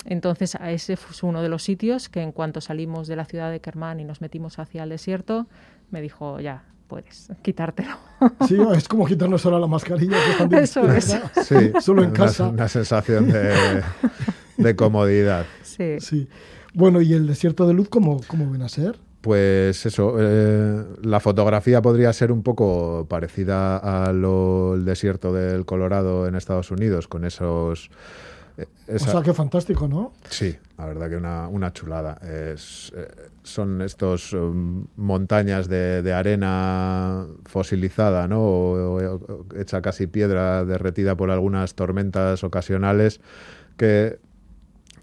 Entonces, 0.05 0.57
ese 0.67 0.97
fue 0.97 1.29
uno 1.29 1.43
de 1.43 1.49
los 1.49 1.63
sitios 1.63 2.09
que 2.09 2.21
en 2.21 2.33
cuanto 2.33 2.61
salimos 2.61 3.09
de 3.09 3.17
la 3.17 3.25
ciudad 3.25 3.51
de 3.51 3.61
Kermán 3.61 4.01
y 4.01 4.05
nos 4.05 4.21
metimos 4.21 4.59
hacia 4.59 4.83
el 4.83 4.91
desierto, 4.91 5.47
me 5.91 6.03
dijo, 6.03 6.39
ya, 6.41 6.65
puedes 6.89 7.29
quitártelo. 7.43 7.97
Sí, 8.49 8.57
es 8.75 8.89
como 8.89 9.07
quitarnos 9.07 9.45
ahora 9.45 9.61
la 9.61 9.67
mascarilla. 9.69 10.17
Eso 10.61 10.91
es. 10.91 11.17
Sí, 11.45 11.73
solo 11.81 12.03
en 12.03 12.11
casa. 12.11 12.49
Una 12.49 12.69
sensación 12.69 13.31
de, 14.57 14.77
comodidad. 14.77 15.47
Sí. 15.63 16.01
sí. 16.01 16.29
Bueno, 16.75 17.01
¿y 17.01 17.13
el 17.13 17.27
desierto 17.27 17.67
de 17.67 17.75
luz 17.75 17.89
cómo, 17.89 18.21
cómo 18.27 18.51
ven 18.51 18.63
a 18.63 18.69
ser? 18.69 18.99
Pues 19.21 19.85
eso, 19.85 20.17
eh, 20.19 20.85
la 21.03 21.21
fotografía 21.21 21.83
podría 21.83 22.13
ser 22.13 22.31
un 22.31 22.43
poco 22.43 23.07
parecida 23.09 23.77
al 24.07 24.85
desierto 24.85 25.33
del 25.33 25.65
Colorado 25.67 26.27
en 26.27 26.37
Estados 26.37 26.71
Unidos, 26.71 27.09
con 27.09 27.25
esos 27.25 27.91
o 28.89 28.99
sea, 28.99 29.23
qué 29.23 29.33
fantástico, 29.33 29.87
¿no? 29.87 30.13
Sí, 30.29 30.57
la 30.77 30.87
verdad 30.87 31.09
que 31.09 31.17
una, 31.17 31.73
chulada. 31.73 32.19
Es, 32.23 32.93
eh, 32.97 33.07
son 33.43 33.83
estos 33.83 34.33
um, 34.33 34.87
montañas 34.97 35.69
de, 35.69 36.13
arena 36.13 37.27
fosilizada, 37.45 38.27
¿no? 38.27 38.41
o, 38.41 39.47
hecha 39.57 39.81
casi 39.81 40.07
piedra 40.07 40.65
derretida 40.65 41.17
por 41.17 41.31
algunas 41.31 41.75
tormentas 41.75 42.43
ocasionales 42.43 43.21
que 43.77 44.19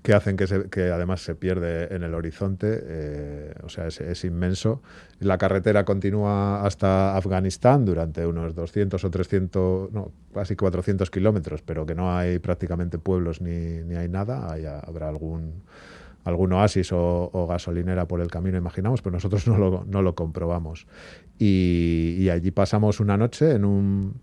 que 0.05 0.13
hacen 0.13 0.37
que, 0.37 0.45
se, 0.45 0.69
que 0.69 0.91
además 0.91 1.21
se 1.21 1.33
pierde 1.33 1.93
en 1.93 2.03
el 2.03 2.13
horizonte, 2.13 2.79
eh, 2.79 3.53
o 3.63 3.69
sea, 3.69 3.87
es, 3.87 4.23
inmenso. 4.23 4.83
La 5.19 5.39
carretera 5.39 5.83
continúa 5.83 6.63
hasta 6.63 7.17
Afganistán 7.17 7.85
durante 7.85 8.23
unos 8.23 8.53
200 8.53 9.03
o 9.03 9.09
300, 9.09 9.91
no, 9.91 10.11
casi 10.31 10.55
400 10.55 11.09
kilómetros, 11.09 11.63
pero 11.63 11.87
que 11.87 11.95
no 11.95 12.15
hay 12.15 12.37
prácticamente 12.37 12.99
pueblos 12.99 13.41
ni, 13.41 13.83
ni 13.83 13.95
hay 13.95 14.07
nada, 14.07 14.55
habrá 14.85 15.09
algún 15.09 15.63
algún 16.23 16.53
oasis 16.53 16.91
o, 16.91 17.47
gasolinera 17.49 18.07
por 18.07 18.21
el 18.21 18.29
camino, 18.29 18.57
imaginamos, 18.57 19.01
pero 19.01 19.13
nosotros 19.13 19.47
no 19.47 19.57
lo, 19.57 19.85
no 19.87 20.03
lo 20.03 20.13
comprobamos. 20.13 20.85
Y, 21.39 22.15
y 22.19 22.29
allí 22.29 22.51
pasamos 22.51 22.99
una 22.99 23.17
noche 23.17 23.51
en 23.51 23.65
un, 23.65 24.13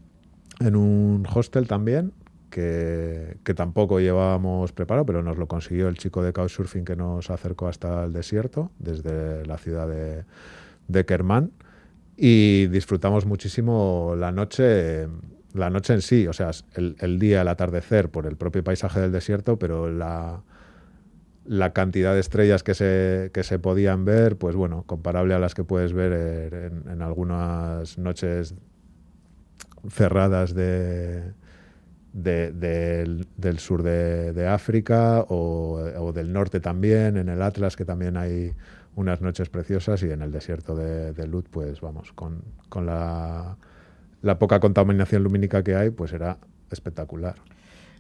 en 0.61 0.77
un 0.77 1.27
hostel 1.33 1.67
también, 1.67 2.13
que, 2.53 3.55
tampoco 3.57 3.99
llevábamos 3.99 4.73
preparado, 4.73 5.07
pero 5.07 5.23
nos 5.23 5.39
lo 5.39 5.49
consiguió 5.49 5.89
el 5.89 5.97
chico 5.97 6.23
de 6.23 6.33
Couchsurfing 6.33 6.85
que 6.85 6.95
nos 6.95 7.31
acercó 7.31 7.67
hasta 7.67 8.05
el 8.05 8.13
desierto, 8.13 8.71
desde 8.79 9.45
la 9.47 9.57
ciudad 9.57 9.89
de, 9.89 10.25
de 10.87 11.05
Kermán, 11.05 11.51
y 12.17 12.67
disfrutamos 12.67 13.25
muchísimo 13.25 14.15
la 14.17 14.31
noche, 14.33 15.09
la 15.55 15.71
noche 15.71 15.95
en 15.95 16.03
sí, 16.03 16.27
o 16.29 16.35
sea, 16.35 16.51
el, 16.75 17.19
día, 17.19 17.41
el 17.41 17.49
atardecer, 17.49 18.11
por 18.11 18.27
el 18.27 18.37
propio 18.37 18.63
paisaje 18.63 19.01
del 19.01 19.13
desierto, 19.13 19.59
pero 19.59 19.91
la, 19.91 20.43
cantidad 21.73 22.13
de 22.13 22.21
estrellas 22.21 22.63
que 22.63 22.75
se, 22.75 23.31
que 23.33 23.43
se 23.45 23.59
podían 23.59 24.05
ver, 24.05 24.37
pues 24.37 24.55
bueno, 24.55 24.85
comparable 24.87 25.33
a 25.33 25.39
las 25.39 25.55
que 25.55 25.65
puedes 25.65 25.95
ver 25.95 26.71
en 26.87 27.01
algunas 27.01 27.97
noches 27.97 28.55
cerradas 29.89 30.55
de, 30.55 31.33
del 32.13 33.59
sur 33.59 33.83
de, 33.83 34.47
África 34.47 35.25
o, 35.29 36.13
del 36.15 36.33
norte 36.33 36.61
también, 36.61 37.17
en 37.17 37.29
el 37.29 37.43
Atlas, 37.43 37.77
que 37.77 37.85
también 37.85 38.17
hay 38.17 38.53
unas 38.95 39.21
noches 39.21 39.49
preciosas, 39.49 40.03
y 40.03 40.11
en 40.11 40.23
el 40.23 40.31
desierto 40.31 40.77
de, 40.77 41.13
de 41.13 41.27
Lut, 41.27 41.47
pues 41.51 41.81
vamos, 41.81 42.13
con, 42.13 42.43
con 42.69 42.85
la, 42.85 43.57
la, 44.21 44.39
poca 44.39 44.61
contaminación 44.61 45.23
lumínica 45.23 45.63
que 45.63 45.75
hay, 45.75 45.91
pues 45.91 46.13
era 46.13 46.39
espectacular. 46.71 47.37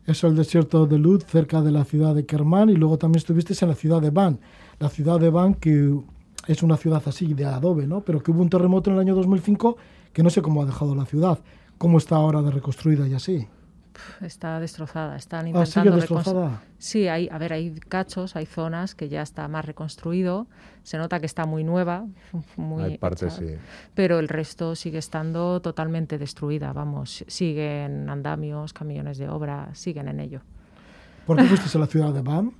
Eso, 0.06 0.26
el 0.26 0.36
desierto 0.36 0.86
de 0.86 0.98
Lut, 0.98 1.24
cerca 1.24 1.62
de 1.62 1.70
la 1.70 1.84
ciudad 1.84 2.14
de 2.14 2.26
Kermán, 2.26 2.68
y 2.68 2.74
luego 2.74 2.98
también 2.98 3.18
estuviste 3.18 3.54
en 3.62 3.68
la 3.68 3.74
ciudad 3.74 4.02
de 4.02 4.10
Van. 4.10 4.40
La 4.78 4.90
ciudad 4.90 5.18
de 5.18 5.30
Van, 5.30 5.54
que 5.54 5.96
es 6.46 6.62
una 6.62 6.76
ciudad 6.76 7.02
así 7.06 7.32
de 7.34 7.44
adobe, 7.44 7.86
¿no? 7.86 8.00
Pero 8.02 8.22
que 8.22 8.30
hubo 8.30 8.42
un 8.42 8.50
terremoto 8.50 8.90
en 8.90 8.96
el 8.96 9.00
año 9.00 9.14
2005 9.14 9.76
que 10.12 10.22
no 10.22 10.30
sé 10.30 10.42
cómo 10.42 10.62
ha 10.62 10.66
dejado 10.66 10.94
la 10.94 11.06
ciudad, 11.06 11.38
cómo 11.78 11.98
está 11.98 12.16
ahora 12.16 12.42
de 12.42 12.50
reconstruida 12.50 13.08
y 13.08 13.14
así. 13.14 13.46
Está 14.20 14.60
destrozada. 14.60 15.16
Están 15.16 15.46
ah, 15.46 15.48
intentando 15.48 15.96
destrozada? 15.96 16.62
Sí, 16.78 17.08
hay, 17.08 17.28
a 17.30 17.38
ver, 17.38 17.52
hay 17.52 17.74
cachos, 17.88 18.36
hay 18.36 18.46
zonas 18.46 18.94
que 18.94 19.08
ya 19.08 19.22
está 19.22 19.46
más 19.48 19.64
reconstruido. 19.64 20.46
Se 20.82 20.98
nota 20.98 21.20
que 21.20 21.26
está 21.26 21.46
muy 21.46 21.64
nueva, 21.64 22.06
muy 22.56 22.82
hay 22.82 22.98
partes, 22.98 23.34
sí. 23.34 23.56
pero 23.94 24.18
el 24.18 24.28
resto 24.28 24.74
sigue 24.74 24.98
estando 24.98 25.60
totalmente 25.60 26.18
destruida. 26.18 26.72
Vamos, 26.72 27.24
siguen 27.28 28.08
andamios, 28.10 28.72
camiones 28.72 29.18
de 29.18 29.28
obra, 29.28 29.70
siguen 29.74 30.08
en 30.08 30.20
ello. 30.20 30.40
¿Por 31.26 31.36
qué 31.36 31.44
fuiste 31.44 31.78
a 31.78 31.80
la 31.80 31.86
ciudad 31.86 32.12
de 32.12 32.22
BAM? 32.22 32.52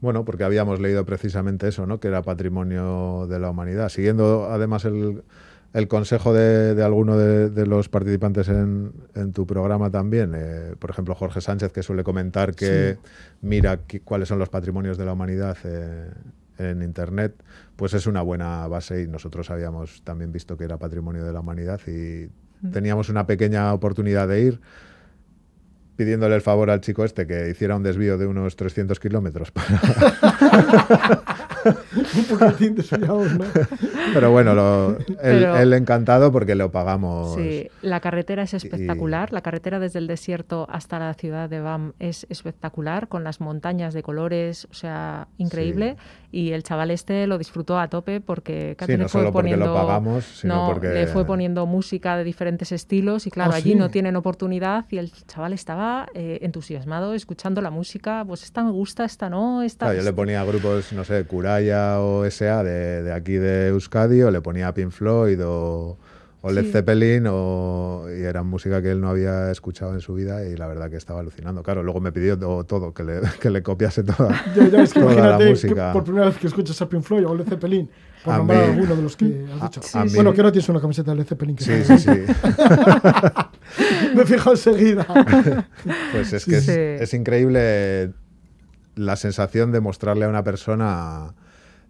Bueno, 0.00 0.24
porque 0.24 0.44
habíamos 0.44 0.78
leído 0.78 1.04
precisamente 1.04 1.68
eso, 1.68 1.86
¿no? 1.86 1.98
Que 1.98 2.08
era 2.08 2.22
patrimonio 2.22 3.26
de 3.28 3.40
la 3.40 3.50
humanidad. 3.50 3.88
Siguiendo 3.88 4.48
además 4.50 4.84
el, 4.84 5.24
el 5.72 5.88
consejo 5.88 6.32
de, 6.32 6.74
de 6.74 6.82
alguno 6.82 7.18
de, 7.18 7.66
los 7.66 7.88
participantes 7.88 8.48
en, 8.48 8.92
tu 9.34 9.46
programa 9.46 9.90
también, 9.90 10.32
eh, 10.34 10.74
por 10.78 10.90
ejemplo 10.90 11.14
Jorge 11.14 11.40
Sánchez, 11.40 11.72
que 11.72 11.82
suele 11.82 12.02
comentar 12.02 12.54
que 12.54 12.98
mira 13.42 13.80
cuáles 14.04 14.28
son 14.28 14.38
los 14.38 14.48
patrimonios 14.48 14.96
de 14.96 15.04
la 15.04 15.12
humanidad 15.12 15.56
eh, 15.64 16.10
en 16.58 16.82
Internet, 16.82 17.34
pues 17.76 17.92
es 17.94 18.06
una 18.06 18.22
buena 18.22 18.66
base 18.68 19.02
y 19.02 19.06
nosotros 19.06 19.50
habíamos 19.50 20.02
también 20.02 20.32
visto 20.32 20.56
que 20.56 20.64
era 20.64 20.78
patrimonio 20.78 21.24
de 21.24 21.32
la 21.32 21.40
humanidad 21.40 21.80
y 21.86 22.30
mm. 22.62 22.70
teníamos 22.70 23.10
una 23.10 23.26
pequeña 23.26 23.72
oportunidad 23.74 24.28
de 24.28 24.40
ir 24.40 24.60
pidiéndole 25.96 26.36
el 26.36 26.42
favor 26.42 26.70
al 26.70 26.80
chico 26.80 27.04
este 27.04 27.26
que 27.26 27.50
hiciera 27.50 27.76
un 27.76 27.82
desvío 27.82 28.16
de 28.18 28.26
unos 28.26 28.56
300 28.56 29.00
kilómetros 29.00 29.50
para... 29.50 29.80
un 32.14 32.24
poquitín 32.24 32.74
desviados, 32.74 33.32
¿no? 33.32 33.44
Pero 34.14 34.30
bueno, 34.30 34.96
él, 35.22 35.72
encantado 35.72 36.32
porque 36.32 36.54
lo 36.54 36.70
pagamos. 36.70 37.34
Sí, 37.34 37.68
la 37.82 38.00
carretera 38.00 38.42
es 38.42 38.54
espectacular. 38.54 39.32
La 39.32 39.40
carretera 39.40 39.78
desde 39.78 39.98
el 39.98 40.06
desierto 40.06 40.66
hasta 40.70 40.98
la 40.98 41.14
ciudad 41.14 41.48
de 41.48 41.60
Bam 41.60 41.92
es 41.98 42.26
espectacular, 42.30 43.08
con 43.08 43.24
las 43.24 43.40
montañas 43.40 43.94
de 43.94 44.02
colores, 44.02 44.66
o 44.70 44.74
sea, 44.74 45.28
increíble. 45.38 45.96
Y 46.36 46.52
el 46.52 46.62
chaval 46.62 46.90
este 46.90 47.26
lo 47.26 47.38
disfrutó 47.38 47.78
a 47.78 47.88
tope 47.88 48.20
porque 48.20 48.76
casi 48.76 48.92
sí, 48.92 48.98
no 48.98 49.04
le 49.04 49.08
fue 49.08 49.32
poniendo... 49.32 49.64
lo 49.64 49.74
pagamos, 49.74 50.22
sino 50.22 50.54
no, 50.54 50.66
porque... 50.66 50.88
le 50.88 51.06
fue 51.06 51.24
poniendo 51.24 51.64
música 51.64 52.14
de 52.18 52.24
diferentes 52.24 52.72
estilos 52.72 53.26
y 53.26 53.30
claro, 53.30 53.52
ah, 53.54 53.56
allí 53.56 53.74
no 53.74 53.88
tienen 53.88 54.16
oportunidad 54.16 54.84
y 54.90 54.98
el 54.98 55.10
chaval 55.26 55.54
estaba 55.54 56.08
eh, 56.12 56.40
entusiasmado 56.42 57.14
escuchando 57.14 57.62
la 57.62 57.70
música, 57.70 58.22
pues 58.26 58.42
esta 58.42 58.62
me 58.62 58.70
gusta, 58.70 59.06
esta 59.06 59.30
no, 59.30 59.62
esta... 59.62 59.94
yo 59.94 60.02
le 60.02 60.12
ponía 60.12 60.44
grupos, 60.44 60.92
no 60.92 61.04
sé, 61.04 61.24
Curaya 61.24 62.02
o 62.02 62.26
S.A. 62.26 62.62
De, 62.62 63.02
de 63.02 63.14
aquí 63.14 63.36
de 63.36 63.68
Euskadi 63.68 64.20
o 64.20 64.30
le 64.30 64.42
ponía 64.42 64.74
Pink 64.74 64.90
Floyd 64.90 65.40
o 65.42 65.96
o 66.46 66.52
Led 66.52 66.70
Zeppelin 66.70 67.26
o, 67.28 68.04
y 68.08 68.22
era 68.22 68.44
música 68.44 68.80
que 68.80 68.92
él 68.92 69.00
no 69.00 69.08
había 69.08 69.50
escuchado 69.50 69.94
en 69.94 70.00
su 70.00 70.14
vida 70.14 70.46
y 70.46 70.56
la 70.56 70.68
verdad 70.68 70.88
que 70.88 70.96
estaba 70.96 71.18
alucinando. 71.18 71.64
Claro, 71.64 71.82
luego 71.82 72.00
me 72.00 72.12
pidió 72.12 72.38
todo, 72.38 72.94
que, 72.94 73.02
le, 73.02 73.20
que 73.40 73.50
le 73.50 73.64
copiase 73.64 74.04
toda, 74.04 74.28
la 74.56 75.38
música. 75.38 75.92
por 75.92 76.04
primera 76.04 76.26
vez 76.26 76.38
que 76.38 76.46
escuchas 76.46 76.80
a 76.80 76.88
Pink 76.88 77.02
Floyd 77.02 77.26
o 77.26 77.34
Led 77.34 77.48
Zeppelin, 77.48 77.90
por 78.24 78.36
nombrar 78.36 78.62
alguno 78.62 78.94
de 78.94 79.02
los 79.02 79.16
que 79.16 79.44
has 79.60 79.72
dicho. 79.72 79.80
bueno, 80.14 80.32
que 80.32 80.40
ahora 80.40 80.52
tienes 80.52 80.68
una 80.68 80.80
camiseta 80.80 81.10
de 81.10 81.16
Led 81.16 81.26
Zeppelin. 81.26 81.56
Que 81.56 81.64
sí, 81.64 81.84
sí, 81.84 81.98
sí. 81.98 82.10
me 84.16 84.24
fijo 84.24 84.52
enseguida. 84.52 85.04
pues 86.12 86.32
es 86.32 86.44
que 86.44 86.58
es, 86.58 86.68
es 86.68 87.14
increíble 87.14 88.12
la 88.94 89.16
sensación 89.16 89.72
de 89.72 89.80
mostrarle 89.80 90.26
a 90.26 90.28
una 90.28 90.44
persona 90.44 91.34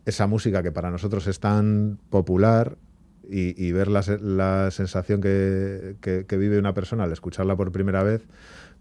esa 0.06 0.26
música 0.26 0.62
que 0.62 0.72
para 0.72 0.90
nosotros 0.90 1.26
es 1.26 1.40
tan 1.40 1.98
popular 2.08 2.78
y, 3.28 3.72
ver 3.72 3.88
la, 3.88 4.02
la 4.20 4.70
sensación 4.70 5.20
que, 5.20 5.96
que, 6.00 6.36
vive 6.36 6.58
una 6.58 6.74
persona 6.74 7.04
al 7.04 7.12
escucharla 7.12 7.56
por 7.56 7.72
primera 7.72 8.02
vez, 8.02 8.26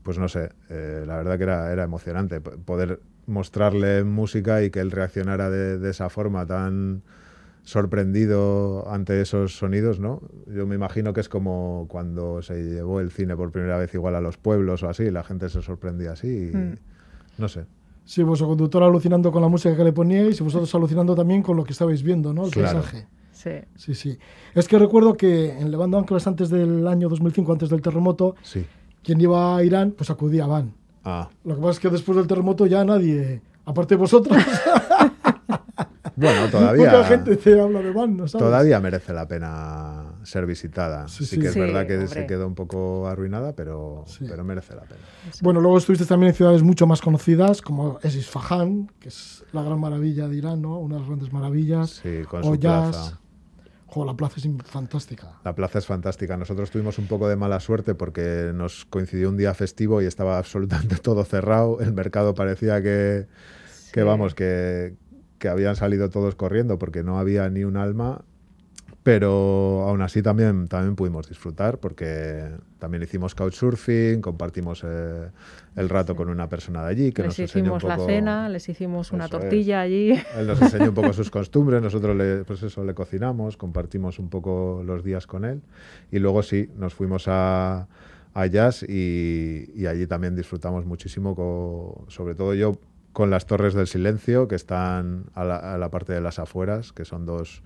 pues 0.04 0.20
no 0.20 0.28
sé, 0.28 0.50
eh, 0.70 1.04
la 1.06 1.18
verdad 1.18 1.38
que 1.38 1.44
era, 1.44 1.72
era 1.72 1.84
emocionante 1.84 2.42
poder 2.42 3.00
mostrarle 3.26 4.04
música 4.04 4.64
y 4.64 4.70
que 4.70 4.80
él 4.80 4.92
reaccionara 4.92 5.50
de, 5.50 5.80
de, 5.80 5.90
esa 5.90 6.10
forma 6.10 6.46
tan 6.46 7.02
sorprendido 7.64 8.88
ante 8.92 9.20
esos 9.20 9.58
sonidos, 9.58 10.00
¿no? 10.00 10.22
Yo 10.46 10.68
me 10.68 10.76
imagino 10.76 11.14
que 11.14 11.22
es 11.22 11.30
como 11.30 11.88
cuando 11.90 12.44
se 12.44 12.64
llevó 12.64 13.00
el 13.00 13.10
cine 13.10 13.36
por 13.36 13.52
primera 13.52 13.80
vez 13.80 13.92
igual 13.96 14.14
a 14.14 14.22
los 14.22 14.38
pueblos 14.38 14.84
o 14.84 14.90
así, 14.90 15.10
la 15.10 15.24
gente 15.24 15.50
se 15.50 15.64
sorprendía 15.64 16.12
así 16.12 16.28
y, 16.28 16.56
mm. 16.56 16.78
no 17.40 17.48
sé. 17.48 17.66
Sí, 18.04 18.22
vuestro 18.22 18.48
conductor 18.48 18.84
alucinando 18.84 19.32
con 19.32 19.42
la 19.42 19.48
música 19.48 19.76
que 19.76 19.84
le 19.84 19.92
poníais 19.92 20.40
y 20.40 20.44
vosotros 20.44 20.74
alucinando 20.76 21.16
también 21.16 21.42
con 21.42 21.58
lo 21.58 21.64
que 21.64 21.72
estabais 21.72 22.04
viendo, 22.04 22.32
¿no? 22.32 22.46
El 22.46 22.52
paisaje. 22.52 23.08
Sí. 23.36 23.52
Sí, 23.76 23.94
sí. 23.94 24.18
Es 24.54 24.68
que 24.68 24.80
recuerdo 24.80 25.16
que 25.16 25.52
en 25.52 25.70
Levando 25.70 25.98
Anclas 25.98 26.26
antes 26.26 26.50
del 26.50 26.88
año 26.88 27.10
2005, 27.10 27.52
antes 27.52 27.70
del 27.70 27.82
terremoto, 27.82 28.36
quien 29.04 29.22
iba 29.22 29.58
a 29.58 29.64
Irán, 29.64 29.92
pues 29.92 30.10
acudía 30.10 30.46
a 30.46 30.48
Van. 30.48 30.74
Ah. 31.04 31.30
Lo 31.44 31.56
que 31.56 31.62
pasa 31.62 31.72
es 31.72 31.80
que 31.80 31.90
después 31.90 32.18
del 32.18 32.28
terremoto 32.28 32.66
ya 32.66 32.84
nadie, 32.84 33.42
aparte 33.66 33.96
de 33.96 34.00
vosotros. 34.00 34.38
bueno, 36.16 36.48
todavía. 36.52 36.86
Mucha 36.86 37.04
gente 37.04 37.36
te 37.36 37.60
habla 37.60 37.82
de 37.82 37.92
Van, 37.92 38.16
¿no 38.16 38.28
sabes? 38.28 38.46
Todavía 38.46 38.80
merece 38.80 39.14
la 39.14 39.28
pena 39.28 40.14
ser 40.24 40.46
visitada. 40.46 41.08
Sí, 41.10 41.38
que 41.38 41.48
es 41.48 41.56
verdad 41.56 41.86
que 41.86 42.08
se 42.08 42.26
quedó 42.26 42.48
un 42.48 42.56
poco 42.56 43.08
arruinada, 43.08 43.54
pero, 43.54 44.06
pero 44.28 44.46
merece 44.46 44.76
la 44.76 44.84
pena. 44.84 45.02
Bueno, 45.42 45.60
luego 45.60 45.78
estuviste 45.78 46.06
también 46.06 46.30
en 46.30 46.36
ciudades 46.36 46.64
mucho 46.64 46.88
más 46.88 47.02
conocidas, 47.02 47.62
como 47.62 48.00
es 48.02 48.16
Isfahan, 48.16 48.90
que 49.00 49.10
es 49.10 49.44
la 49.52 49.62
gran 49.62 49.80
maravilla 49.80 50.30
de 50.30 50.38
Irán, 50.38 50.62
¿no? 50.62 50.80
Una 50.80 50.96
de 50.96 51.02
las 51.02 51.10
grandes 51.10 51.34
maravillas. 51.34 52.02
Sí, 52.02 52.22
con 52.28 52.44
su 52.44 52.60
plaza 52.60 53.20
la 54.06 54.14
plaza 54.16 54.36
es 54.38 54.48
fantástica. 54.66 55.40
La 55.44 55.56
plaza 55.56 55.80
es 55.80 55.86
fantástica. 55.86 56.38
Nosotros 56.38 56.72
tuvimos 56.72 56.98
un 57.00 57.08
poco 57.08 57.30
de 57.30 57.36
mala 57.36 57.60
suerte 57.60 57.96
porque 57.96 58.52
nos 58.54 58.86
coincidió 58.86 59.30
un 59.30 59.38
día 59.38 59.54
festivo 59.54 60.02
y 60.02 60.06
estaba 60.06 60.38
absolutamente 60.38 60.96
todo 61.02 61.24
cerrado. 61.24 61.80
El 61.80 61.94
mercado 61.94 62.34
parecía 62.34 62.82
que, 62.82 63.28
que 63.94 64.04
vamos, 64.04 64.36
que, 64.36 64.96
que 65.40 65.48
habían 65.48 65.76
salido 65.76 66.10
todos 66.10 66.36
corriendo 66.36 66.78
porque 66.78 67.04
no 67.04 67.20
había 67.20 67.50
ni 67.50 67.64
un 67.64 67.78
alma 67.78 68.26
pero 69.06 69.88
aún 69.88 70.02
así 70.02 70.24
también, 70.24 70.68
también 70.68 70.96
pudimos 70.96 71.30
disfrutar 71.30 71.78
porque 71.78 72.50
también 72.80 73.04
hicimos 73.04 73.36
couchsurfing, 73.36 74.20
compartimos 74.20 74.84
eh, 74.84 75.30
el 75.76 75.90
rato 75.90 76.16
con 76.16 76.28
una 76.28 76.50
persona 76.50 76.84
de 76.84 76.90
allí 76.90 77.12
que 77.12 77.22
les 77.22 77.30
nos 77.30 77.40
enseñó 77.40 77.74
un 77.74 77.80
poco, 77.80 77.88
la 77.88 78.04
cena, 78.04 78.50
les 78.50 78.68
hicimos 78.68 79.12
una 79.12 79.30
tortilla 79.30 79.82
allí. 79.82 80.20
Él 80.36 80.48
nos 80.48 80.60
enseñó 80.60 80.90
un 80.90 80.96
poco 80.96 81.14
sus 81.14 81.30
costumbres, 81.30 81.84
nosotros 81.84 82.16
le, 82.16 82.46
pues 82.46 82.64
eso, 82.64 82.84
le 82.84 82.96
cocinamos, 82.96 83.58
compartimos 83.58 84.18
un 84.18 84.30
poco 84.30 84.82
los 84.84 85.04
días 85.04 85.28
con 85.28 85.46
él 85.46 85.62
y 86.12 86.18
luego 86.18 86.42
sí, 86.42 86.72
nos 86.76 86.96
fuimos 86.96 87.28
a, 87.28 87.88
a 88.34 88.46
Jazz 88.48 88.82
y, 88.90 89.86
allí 89.86 90.08
también 90.08 90.36
disfrutamos 90.36 90.84
muchísimo, 90.84 92.06
sobre 92.08 92.34
todo 92.34 92.56
yo 92.56 92.80
con 93.14 93.30
las 93.30 93.46
Torres 93.46 93.76
del 93.76 93.86
Silencio 93.86 94.48
que 94.48 94.56
están 94.56 95.26
a 95.36 95.44
la, 95.44 95.58
a 95.58 95.78
la 95.78 95.92
parte 95.92 96.12
de 96.12 96.22
las 96.22 96.40
afueras, 96.40 96.92
que 96.92 97.06
son 97.06 97.28
dos 97.28 97.62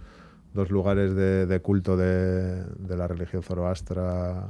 dos 0.54 0.70
lugares 0.70 1.16
de, 1.16 1.60
culto 1.62 1.98
de, 1.98 2.64
la 2.88 3.08
religión 3.08 3.44
zoroastra 3.44 4.48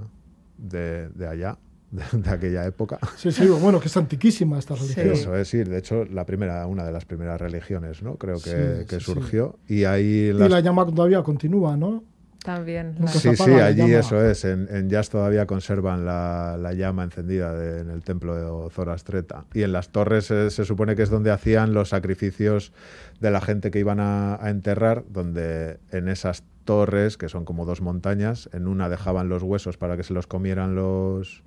de, 0.57 1.09
allá, 1.29 1.57
de, 1.91 2.29
aquella 2.29 2.65
época. 2.65 2.99
Sí, 3.17 3.31
sí, 3.31 3.47
bueno, 3.47 3.79
que 3.79 3.87
es 3.87 3.97
antiquísima 3.97 4.59
esta 4.59 4.75
religión. 4.75 5.11
Eso 5.11 5.35
es, 5.35 5.47
sí, 5.47 5.63
de 5.63 5.77
hecho, 5.77 6.05
la 6.05 6.25
primera, 6.25 6.65
una 6.67 6.85
de 6.85 6.91
las 6.91 7.05
primeras 7.05 7.39
religiones, 7.39 8.01
¿no? 8.01 8.15
Creo 8.15 8.37
que, 8.39 8.99
surgió. 8.99 9.59
Y 9.67 9.83
ahí... 9.83 10.29
Y 10.29 10.33
la 10.33 10.59
llama 10.59 10.85
todavía 10.85 11.21
continúa, 11.23 11.75
¿no? 11.77 12.03
También. 12.49 12.95
Sí, 13.09 13.35
sí, 13.35 13.51
allí 13.51 13.93
eso 13.93 14.25
es. 14.25 14.43
En, 14.43 14.67
en 14.71 14.89
Jazz 14.89 15.11
todavía 15.11 15.45
conservan 15.45 16.03
la, 16.03 16.57
la 16.59 16.73
llama 16.73 17.03
encendida 17.03 17.53
en 17.79 17.91
el 17.91 18.03
templo 18.03 18.33
de 18.33 18.71
Zorastreta. 18.71 19.45
Y 19.53 19.61
en 19.61 19.71
las 19.71 19.89
torres 19.89 20.25
se, 20.25 20.49
supone 20.49 20.95
que 20.95 21.03
es 21.03 21.11
donde 21.11 21.29
hacían 21.29 21.75
los 21.75 21.89
sacrificios 21.89 22.73
de 23.19 23.29
la 23.29 23.39
gente 23.39 23.69
que 23.69 23.77
iban 23.77 23.99
a, 23.99 24.39
enterrar, 24.45 25.03
donde 25.09 25.77
en 25.91 26.07
esas 26.07 26.43
torres, 26.65 27.17
que 27.17 27.29
son 27.29 27.45
como 27.45 27.67
dos 27.67 27.81
montañas, 27.81 28.49
en 28.51 28.67
una 28.67 28.89
dejaban 28.89 29.29
los 29.29 29.43
huesos 29.43 29.77
para 29.77 29.95
que 29.95 30.01
se 30.01 30.15
los 30.15 30.25
comieran 30.25 30.73
los, 30.73 31.43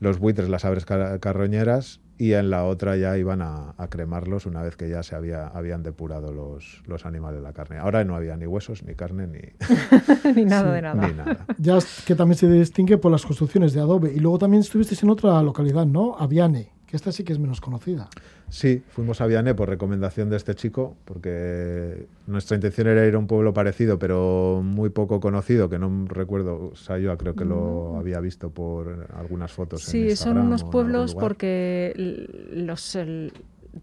los 0.00 0.18
buitres, 0.18 0.50
las 0.50 0.66
aves 0.66 0.84
carroñeras, 0.84 2.00
y 2.18 2.32
en 2.32 2.50
la 2.50 2.64
otra 2.64 2.96
ya 2.96 3.16
iban 3.16 3.40
a, 3.42 3.74
cremarlos 3.88 4.44
una 4.44 4.62
vez 4.62 4.76
que 4.76 4.88
ya 4.88 5.02
se 5.02 5.14
había, 5.14 5.46
habían 5.46 5.82
depurado 5.82 6.32
los, 6.32 6.82
los 6.86 7.06
animales 7.06 7.40
la 7.40 7.52
carne. 7.52 7.78
Ahora 7.78 8.04
no 8.04 8.16
había 8.16 8.36
ni 8.36 8.46
huesos, 8.46 8.82
ni 8.82 8.94
carne, 8.94 9.28
ni, 9.28 9.40
ni 10.34 10.44
nada 10.44 10.72
de 10.72 10.82
nada. 10.82 11.08
Ni 11.08 11.14
nada. 11.14 11.46
Ya 11.58 11.78
que 12.06 12.14
también 12.16 12.36
se 12.36 12.50
distingue 12.50 12.98
por 12.98 13.12
las 13.12 13.24
construcciones 13.24 13.72
de 13.72 13.80
adobe. 13.80 14.12
Y 14.12 14.18
luego 14.18 14.38
también 14.38 14.62
estuviste 14.62 14.96
en 15.00 15.10
otra 15.10 15.40
localidad, 15.42 15.86
¿no? 15.86 16.16
Aviane 16.18 16.77
que 16.88 16.96
esta 16.96 17.12
sí 17.12 17.22
que 17.22 17.34
es 17.34 17.38
menos 17.38 17.60
conocida. 17.60 18.08
Sí, 18.48 18.82
fuimos 18.88 19.20
a 19.20 19.26
Vianney 19.26 19.52
por 19.52 19.68
recomendación 19.68 20.30
de 20.30 20.36
este 20.36 20.54
chico, 20.54 20.96
porque 21.04 22.06
nuestra 22.26 22.54
intención 22.54 22.88
era 22.88 23.04
ir 23.04 23.14
a 23.14 23.18
un 23.18 23.26
pueblo 23.26 23.52
parecido, 23.52 23.98
pero 23.98 24.62
muy 24.64 24.88
poco 24.88 25.20
conocido, 25.20 25.68
que 25.68 25.78
no 25.78 26.06
recuerdo, 26.06 26.70
o 26.72 26.76
sea, 26.76 26.96
yo 26.96 27.16
creo 27.18 27.34
que 27.34 27.44
lo 27.44 27.92
mm. 27.92 27.98
había 27.98 28.20
visto 28.20 28.48
por 28.48 29.06
algunas 29.14 29.52
fotos. 29.52 29.82
Sí, 29.82 30.16
son 30.16 30.38
unos 30.38 30.64
pueblos 30.64 31.14
porque 31.14 31.92
los, 32.52 32.96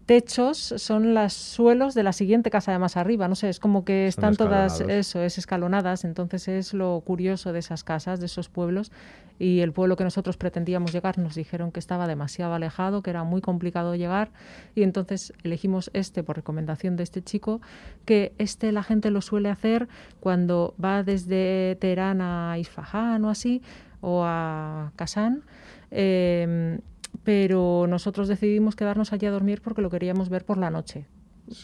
techos 0.04 0.58
son 0.58 1.14
los 1.14 1.32
suelos 1.32 1.94
de 1.94 2.02
la 2.02 2.12
siguiente 2.12 2.50
casa 2.50 2.72
de 2.72 2.78
más 2.78 2.96
arriba. 2.96 3.28
No 3.28 3.34
sé, 3.34 3.48
es 3.48 3.60
como 3.60 3.84
que 3.84 4.06
están 4.06 4.36
todas, 4.36 4.80
eso, 4.80 5.22
es 5.22 5.38
escalonadas. 5.38 6.04
Entonces 6.04 6.48
es 6.48 6.74
lo 6.74 7.00
curioso 7.04 7.52
de 7.52 7.60
esas 7.60 7.84
casas, 7.84 8.20
de 8.20 8.26
esos 8.26 8.48
pueblos. 8.48 8.92
Y 9.38 9.60
el 9.60 9.72
pueblo 9.72 9.96
que 9.96 10.04
nosotros 10.04 10.36
pretendíamos 10.36 10.92
llegar 10.92 11.18
nos 11.18 11.34
dijeron 11.34 11.72
que 11.72 11.80
estaba 11.80 12.06
demasiado 12.06 12.54
alejado, 12.54 13.02
que 13.02 13.10
era 13.10 13.24
muy 13.24 13.40
complicado 13.40 13.94
llegar. 13.94 14.30
Y 14.74 14.82
entonces 14.82 15.32
elegimos 15.42 15.90
este 15.92 16.22
por 16.22 16.36
recomendación 16.36 16.96
de 16.96 17.02
este 17.02 17.22
chico, 17.22 17.60
que 18.04 18.32
este 18.38 18.72
la 18.72 18.82
gente 18.82 19.10
lo 19.10 19.20
suele 19.20 19.50
hacer 19.50 19.88
cuando 20.20 20.74
va 20.82 21.02
desde 21.02 21.76
Teherán 21.80 22.20
a 22.20 22.58
Isfahan 22.58 23.24
o 23.24 23.30
así, 23.30 23.62
o 24.00 24.22
a 24.24 24.92
Kazán. 24.96 25.42
Eh, 25.90 26.80
pero 27.24 27.86
nosotros 27.88 28.28
decidimos 28.28 28.76
quedarnos 28.76 29.12
allí 29.12 29.26
a 29.26 29.30
dormir 29.30 29.60
porque 29.62 29.82
lo 29.82 29.90
queríamos 29.90 30.28
ver 30.28 30.44
por 30.44 30.58
la 30.58 30.70
noche. 30.70 31.06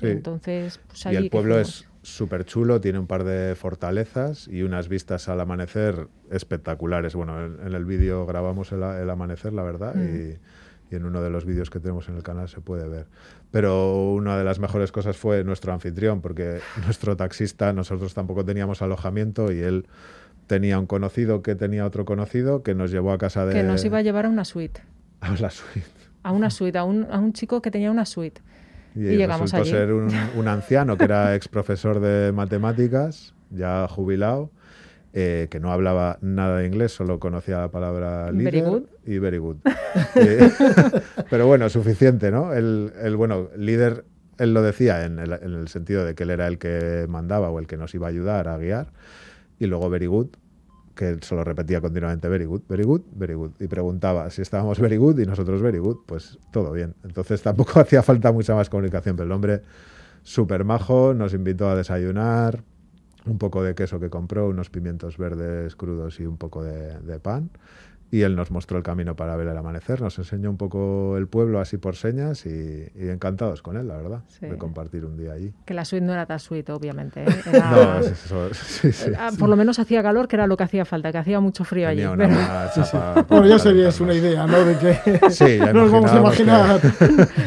Entonces, 0.02 0.80
pues 0.87 1.06
y 1.06 1.16
el 1.16 1.30
pueblo 1.30 1.59
es 1.59 1.88
súper 2.02 2.44
chulo, 2.44 2.80
tiene 2.80 2.99
un 2.99 3.06
par 3.06 3.25
de 3.25 3.54
fortalezas 3.54 4.49
y 4.49 4.62
unas 4.62 4.88
vistas 4.88 5.28
al 5.28 5.40
amanecer 5.40 6.09
espectaculares. 6.30 7.14
Bueno, 7.14 7.44
en, 7.44 7.75
el 7.75 7.85
vídeo 7.85 8.26
grabamos 8.26 8.73
el, 8.73 8.82
amanecer, 8.82 9.52
la 9.52 9.62
verdad, 9.62 9.94
mm. 9.94 10.16
y, 10.16 10.38
en 10.94 11.06
uno 11.06 11.23
de 11.23 11.30
los 11.30 11.47
vídeos 11.47 11.71
que 11.71 11.80
tenemos 11.80 12.11
en 12.11 12.16
el 12.16 12.23
canal 12.23 12.50
se 12.50 12.61
puede 12.61 12.87
ver. 12.87 13.06
Pero 13.50 14.12
una 14.12 14.37
de 14.37 14.44
las 14.44 14.59
mejores 14.59 14.92
cosas 14.92 15.16
fue 15.16 15.42
nuestro 15.42 15.73
anfitrión, 15.73 16.21
porque 16.21 16.61
nuestro 16.85 17.16
taxista, 17.16 17.73
nosotros 17.73 18.12
tampoco 18.12 18.44
teníamos 18.44 18.82
alojamiento 18.82 19.50
y 19.50 19.61
él 19.61 19.87
tenía 20.47 20.78
un 20.78 20.87
conocido 20.87 21.42
que 21.42 21.54
tenía 21.54 21.87
otro 21.87 22.04
conocido 22.04 22.62
que 22.62 22.75
nos 22.75 22.90
llevó 22.90 23.12
a 23.12 23.18
casa 23.18 23.47
de... 23.47 23.54
Que 23.54 23.62
nos 23.62 23.82
iba 23.87 23.99
a 23.99 24.02
llevar 24.02 24.26
a 24.26 24.28
una 24.28 24.44
suite. 24.44 24.82
A 25.22 25.30
la 25.40 25.50
suite. 25.50 25.86
A 26.24 26.32
una 26.32 26.50
suite, 26.50 26.76
a 26.78 26.84
un, 26.84 27.06
a 27.10 27.18
un 27.18 27.32
chico 27.32 27.62
que 27.62 27.70
tenía 27.70 27.90
una 27.90 28.04
suite. 28.04 28.42
Y, 28.94 29.06
y 29.06 29.16
llegamos 29.16 29.54
allí. 29.54 29.70
ser 29.70 29.92
un, 29.92 30.12
un, 30.36 30.48
anciano 30.48 30.98
que 30.98 31.04
era 31.04 31.34
ex 31.34 31.48
profesor 31.48 32.00
de 32.00 32.30
matemáticas, 32.32 33.34
ya 33.50 33.88
jubilado, 33.88 34.50
eh, 35.14 35.48
que 35.50 35.60
no 35.60 35.72
hablaba 35.72 36.18
nada 36.22 36.58
de 36.58 36.66
inglés, 36.66 36.92
solo 36.92 37.20
conocía 37.20 37.58
la 37.58 37.70
palabra 37.70 38.32
líder 38.32 38.84
y 39.06 39.18
very 39.18 39.38
good. 39.38 39.56
Eh, 40.14 40.50
pero 41.30 41.46
bueno, 41.46 41.68
suficiente, 41.68 42.30
¿no? 42.30 42.54
El, 42.54 42.92
el, 43.00 43.16
bueno, 43.16 43.50
líder, 43.56 44.06
él 44.38 44.54
lo 44.54 44.62
decía 44.62 45.04
en 45.04 45.18
el, 45.18 45.32
en 45.34 45.52
el 45.52 45.68
sentido 45.68 46.04
de 46.04 46.14
que 46.14 46.22
él 46.22 46.30
era 46.30 46.46
el 46.46 46.58
que 46.58 47.06
mandaba 47.08 47.50
o 47.50 47.58
el 47.58 47.66
que 47.66 47.76
nos 47.76 47.94
iba 47.94 48.06
a 48.06 48.10
ayudar 48.10 48.48
a 48.48 48.56
guiar, 48.56 48.88
y 49.58 49.66
luego 49.66 49.90
very 49.90 50.06
good, 50.06 50.28
que 50.94 51.18
se 51.20 51.34
lo 51.34 51.44
repetía 51.44 51.80
continuamente, 51.80 52.28
very 52.28 52.44
good, 52.44 52.62
very 52.68 52.84
good, 52.84 53.02
very 53.12 53.34
good. 53.34 53.52
Y 53.61 53.66
preguntaba 53.66 54.30
si 54.30 54.42
estábamos 54.42 54.78
very 54.78 54.96
good 54.96 55.18
y 55.18 55.26
nosotros 55.26 55.62
very 55.62 55.78
good, 55.78 55.99
pues 56.06 56.38
todo 56.50 56.72
bien. 56.72 56.94
Entonces 57.04 57.42
tampoco 57.42 57.80
hacía 57.80 58.02
falta 58.02 58.32
mucha 58.32 58.54
más 58.54 58.68
comunicación, 58.68 59.16
pero 59.16 59.26
el 59.26 59.32
hombre 59.32 59.62
súper 60.22 60.64
majo, 60.64 61.14
nos 61.14 61.34
invitó 61.34 61.68
a 61.68 61.76
desayunar, 61.76 62.62
un 63.25 63.38
poco 63.38 63.62
de 63.62 63.75
queso 63.75 64.00
que 64.00 64.11
compró, 64.11 64.49
unos 64.49 64.70
pimientos 64.70 65.16
verdes 65.16 65.76
crudos 65.76 66.18
y 66.20 66.26
un 66.26 66.37
poco 66.37 66.62
de, 66.62 66.99
de 67.00 67.20
pan 67.20 67.50
y 68.12 68.23
él 68.23 68.37
nos 68.37 68.50
mostró 68.50 68.76
el 68.76 68.85
camino 68.85 69.16
para 69.16 69.35
ver 69.37 69.49
el 69.49 69.57
amanecer, 69.57 70.02
nos 70.02 70.19
enseñó 70.19 70.50
un 70.50 70.59
poco 70.59 71.16
el 71.16 71.28
pueblo 71.28 71.61
así 71.61 71.78
por 71.78 71.97
señas 71.97 72.45
y, 72.45 72.85
encantados 72.95 73.62
con 73.62 73.78
él, 73.78 73.88
la 73.88 73.97
verdad, 73.97 74.21
de 74.38 74.59
compartir 74.59 75.07
un 75.07 75.16
día 75.16 75.33
allí. 75.33 75.54
Que 75.64 75.73
la 75.73 75.87
suite 75.87 76.04
no 76.04 76.12
era 76.12 76.26
tan 76.26 76.38
suite, 76.38 76.71
obviamente. 76.73 77.25
¿eh? 77.25 77.26
no, 77.52 78.00
eso, 78.00 78.50
sí, 78.52 78.92
sí, 78.92 79.12
ah, 79.19 79.31
Por 79.38 79.49
lo 79.49 79.57
menos 79.57 79.78
hacía 79.78 80.02
calor, 80.02 80.28
que 80.28 80.37
era 80.37 80.47
lo 80.47 80.59
que 80.59 80.64
hacía 80.64 80.85
falta, 80.85 81.11
que 81.11 81.16
hacía 81.16 81.40
mucho 81.40 81.64
frío 81.64 81.88
allí. 81.88 82.04
bueno, 83.28 83.47
ya 83.47 83.59
serías 83.59 83.99
una 83.99 84.12
idea, 84.12 84.47
¿no? 84.47 84.62
De 84.62 84.76
que 84.76 85.31
sí, 85.31 85.59
nos 85.73 85.90
vamos 85.90 86.12
a 86.12 86.19
imaginar. 86.19 86.81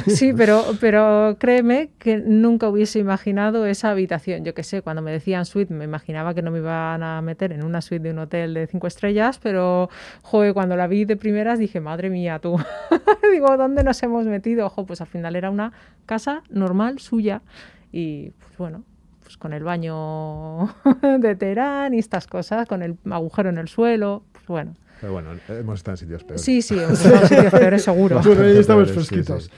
sí, 0.08 0.34
pero, 0.34 0.64
pero 0.82 1.38
créeme 1.40 1.92
que 2.00 2.18
nunca 2.18 2.70
hubiese 2.70 2.98
imaginado 2.98 3.68
esa 3.68 3.92
habitación. 3.92 4.44
Yo 4.44 4.56
qué 4.56 4.64
sé, 4.64 4.82
cuando 4.82 5.04
me 5.04 5.12
decían 5.12 5.46
suite, 5.46 5.72
me 5.72 5.86
imaginaba 5.86 6.34
que 6.34 6.42
no 6.42 6.50
me 6.50 6.58
iban 6.58 7.04
a 7.04 7.22
meter 7.22 7.52
en 7.52 7.64
una 7.64 7.84
suite 7.84 8.02
de 8.02 8.10
un 8.10 8.18
hotel 8.18 8.56
de 8.56 8.66
cinco 8.66 8.88
estrellas, 8.88 9.38
pero, 9.38 9.92
joder, 10.24 10.55
cuando 10.56 10.76
la 10.76 10.88
vi 10.88 11.06
de 11.06 11.18
primeras 11.18 11.60
dije, 11.60 11.80
madre 11.80 12.10
mía, 12.10 12.40
tú. 12.40 12.58
Digo, 13.32 13.56
¿dónde 13.58 13.84
nos 13.84 14.02
hemos 14.02 14.26
metido? 14.26 14.66
Ojo, 14.66 14.88
pues 14.88 15.02
al 15.02 15.08
final 15.08 15.36
era 15.36 15.52
una 15.52 15.72
casa 16.08 16.42
normal, 16.50 16.98
suya. 16.98 17.44
Y 17.92 18.32
pues 18.32 18.58
bueno, 18.58 18.84
pues 19.22 19.38
con 19.38 19.54
el 19.54 19.64
baño 19.64 20.66
de 21.20 21.36
Teherán 21.36 21.94
y 21.94 22.00
estas 22.00 22.26
cosas, 22.26 22.68
con 22.68 22.82
el 22.82 22.98
agujero 23.12 23.50
en 23.50 23.60
el 23.60 23.68
suelo, 23.68 24.24
pues 24.32 24.48
bueno. 24.48 24.74
Pero 25.02 25.14
bueno, 25.14 25.30
hemos 25.50 25.80
estado 25.80 25.94
en 25.94 25.98
sitios 25.98 26.24
peores. 26.24 26.42
Sí, 26.42 26.62
sí, 26.62 26.80
hemos 26.80 26.94
estado 26.94 27.22
en 27.22 27.28
sitios 27.28 27.54
peores, 27.54 27.84
seguro. 27.84 28.22
Bueno, 28.26 28.42
ahí 28.42 28.58
estamos 28.58 28.92
fresquitos. 28.92 29.52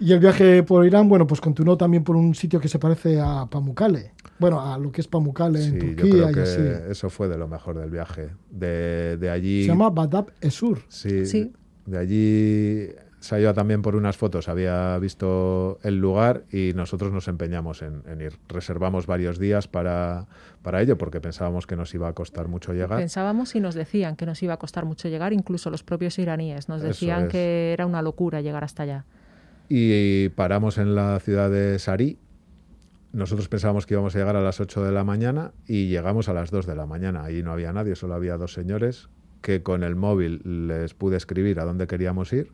Y 0.00 0.12
el 0.12 0.18
viaje 0.18 0.64
por 0.64 0.84
Irán, 0.84 1.08
bueno, 1.08 1.26
pues 1.26 1.40
continuó 1.40 1.76
también 1.76 2.02
por 2.02 2.16
un 2.16 2.34
sitio 2.34 2.58
que 2.58 2.66
se 2.66 2.80
parece 2.80 3.20
a 3.20 3.46
Pamukkale. 3.46 4.10
Bueno, 4.38 4.60
a 4.60 4.78
lo 4.78 4.90
que 4.90 5.00
es 5.00 5.08
Pamukkale 5.08 5.64
en 5.64 5.78
Turquía 5.78 6.30
y 6.34 6.38
así. 6.38 6.60
Eso 6.88 7.10
fue 7.10 7.28
de 7.28 7.38
lo 7.38 7.48
mejor 7.48 7.78
del 7.78 7.90
viaje. 7.90 8.30
De, 8.50 9.16
de 9.18 9.30
allí. 9.30 9.62
Se 9.62 9.68
llama 9.68 9.90
Badab 9.90 10.32
Esur. 10.40 10.80
Sí, 10.88 11.26
sí. 11.26 11.52
De 11.86 11.98
allí 11.98 12.88
salió 13.22 13.54
también 13.54 13.82
por 13.82 13.94
unas 13.94 14.16
fotos, 14.16 14.48
había 14.48 14.98
visto 14.98 15.78
el 15.82 15.98
lugar 15.98 16.44
y 16.50 16.72
nosotros 16.74 17.12
nos 17.12 17.28
empeñamos 17.28 17.82
en, 17.82 18.02
ir. 18.20 18.38
Reservamos 18.48 19.06
varios 19.06 19.38
días 19.38 19.68
para, 19.68 20.26
para, 20.62 20.82
ello 20.82 20.98
porque 20.98 21.20
pensábamos 21.20 21.66
que 21.66 21.76
nos 21.76 21.94
iba 21.94 22.08
a 22.08 22.12
costar 22.12 22.48
mucho 22.48 22.72
llegar. 22.72 22.98
Pensábamos 22.98 23.54
y 23.54 23.60
nos 23.60 23.74
decían 23.74 24.16
que 24.16 24.26
nos 24.26 24.42
iba 24.42 24.54
a 24.54 24.58
costar 24.58 24.84
mucho 24.84 25.08
llegar, 25.08 25.32
incluso 25.32 25.70
los 25.70 25.82
propios 25.84 26.18
iraníes 26.18 26.68
nos 26.68 26.82
decían 26.82 27.28
que 27.28 27.72
era 27.72 27.86
una 27.86 28.02
locura 28.02 28.40
llegar 28.40 28.64
hasta 28.64 28.82
allá. 28.82 29.04
Y 29.68 30.28
paramos 30.30 30.78
en 30.78 30.94
la 30.94 31.18
ciudad 31.20 31.50
de 31.50 31.78
Sari. 31.78 32.18
Nosotros 33.12 33.48
pensábamos 33.48 33.86
que 33.86 33.94
íbamos 33.94 34.14
a 34.14 34.18
llegar 34.18 34.36
a 34.36 34.40
las 34.40 34.60
8 34.60 34.84
de 34.84 34.92
la 34.92 35.04
mañana 35.04 35.52
y 35.66 35.88
llegamos 35.88 36.28
a 36.28 36.32
las 36.32 36.50
2 36.50 36.66
de 36.66 36.74
la 36.74 36.86
mañana. 36.86 37.24
Ahí 37.24 37.42
no 37.42 37.52
había 37.52 37.72
nadie, 37.72 37.94
solo 37.94 38.14
había 38.14 38.38
dos 38.38 38.54
señores 38.54 39.10
que 39.42 39.62
con 39.62 39.82
el 39.82 39.96
móvil 39.96 40.40
les 40.68 40.94
pude 40.94 41.16
escribir 41.16 41.60
a 41.60 41.64
dónde 41.64 41.86
queríamos 41.86 42.32
ir 42.32 42.52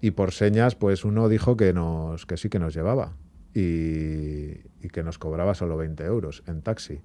y 0.00 0.10
por 0.10 0.32
señas 0.32 0.74
pues 0.74 1.04
uno 1.04 1.28
dijo 1.28 1.56
que, 1.56 1.72
nos, 1.72 2.26
que 2.26 2.36
sí 2.36 2.48
que 2.48 2.58
nos 2.58 2.74
llevaba 2.74 3.14
y, 3.54 4.60
y 4.82 4.88
que 4.92 5.02
nos 5.02 5.18
cobraba 5.18 5.54
solo 5.54 5.76
20 5.76 6.04
euros 6.04 6.42
en 6.46 6.62
taxi 6.62 7.00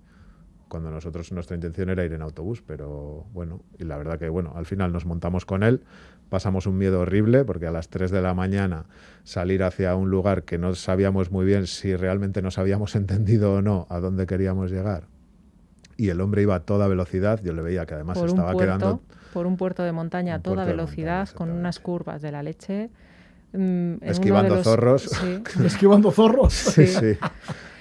cuando 0.67 0.91
nosotros 0.91 1.31
nuestra 1.31 1.55
intención 1.55 1.89
era 1.89 2.03
ir 2.05 2.13
en 2.13 2.21
autobús, 2.21 2.63
pero 2.65 3.25
bueno, 3.33 3.61
y 3.77 3.83
la 3.83 3.97
verdad 3.97 4.19
que 4.19 4.29
bueno, 4.29 4.53
al 4.55 4.65
final 4.65 4.91
nos 4.91 5.05
montamos 5.05 5.45
con 5.45 5.63
él, 5.63 5.81
pasamos 6.29 6.65
un 6.65 6.77
miedo 6.77 7.01
horrible 7.01 7.45
porque 7.45 7.67
a 7.67 7.71
las 7.71 7.89
3 7.89 8.11
de 8.11 8.21
la 8.21 8.33
mañana 8.33 8.85
salir 9.23 9.63
hacia 9.63 9.95
un 9.95 10.09
lugar 10.09 10.43
que 10.43 10.57
no 10.57 10.73
sabíamos 10.75 11.31
muy 11.31 11.45
bien 11.45 11.67
si 11.67 11.95
realmente 11.95 12.41
nos 12.41 12.57
habíamos 12.57 12.95
entendido 12.95 13.53
o 13.53 13.61
no 13.61 13.87
a 13.89 13.99
dónde 13.99 14.25
queríamos 14.25 14.71
llegar. 14.71 15.07
Y 15.97 16.09
el 16.09 16.19
hombre 16.19 16.41
iba 16.41 16.55
a 16.55 16.59
toda 16.59 16.87
velocidad, 16.87 17.39
yo 17.41 17.53
le 17.53 17.61
veía 17.61 17.85
que 17.85 17.93
además 17.93 18.21
estaba 18.21 18.53
quedando 18.57 19.01
por 19.35 19.47
un 19.47 19.57
puerto 19.57 19.83
de 19.83 19.91
montaña 19.91 20.35
a 20.35 20.39
toda 20.39 20.63
velocidad 20.63 21.27
con 21.29 21.51
unas 21.51 21.79
curvas 21.79 22.21
de 22.21 22.31
la 22.31 22.41
leche. 22.41 22.89
Mm, 23.51 23.95
Esquivando 24.01 24.63
zorros. 24.63 25.09
Esquivando 25.63 26.11
zorros. 26.11 26.53
sí. 26.53 26.87
sí. 26.87 27.17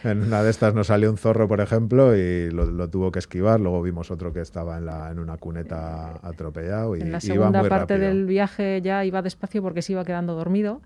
En 0.04 0.22
una 0.22 0.42
de 0.42 0.50
estas 0.50 0.74
nos 0.74 0.88
salió 0.88 1.10
un 1.10 1.16
zorro, 1.16 1.48
por 1.48 1.60
ejemplo, 1.60 2.14
y 2.14 2.50
lo, 2.50 2.88
tuvo 2.90 3.10
que 3.10 3.18
esquivar. 3.18 3.58
Luego 3.58 3.82
vimos 3.82 4.10
otro 4.10 4.32
que 4.32 4.40
estaba 4.40 4.76
en, 4.76 4.86
la, 4.86 5.10
en 5.10 5.18
una 5.18 5.38
cuneta 5.38 6.20
atropellado. 6.22 6.94
Y, 6.96 7.00
en 7.00 7.12
la 7.12 7.20
segunda 7.20 7.66
parte 7.68 7.98
del 7.98 8.26
viaje 8.26 8.82
ya 8.82 9.04
iba 9.04 9.22
despacio 9.22 9.62
porque 9.62 9.80
se 9.80 9.92
iba 9.92 10.04
quedando 10.04 10.34
dormido. 10.34 10.82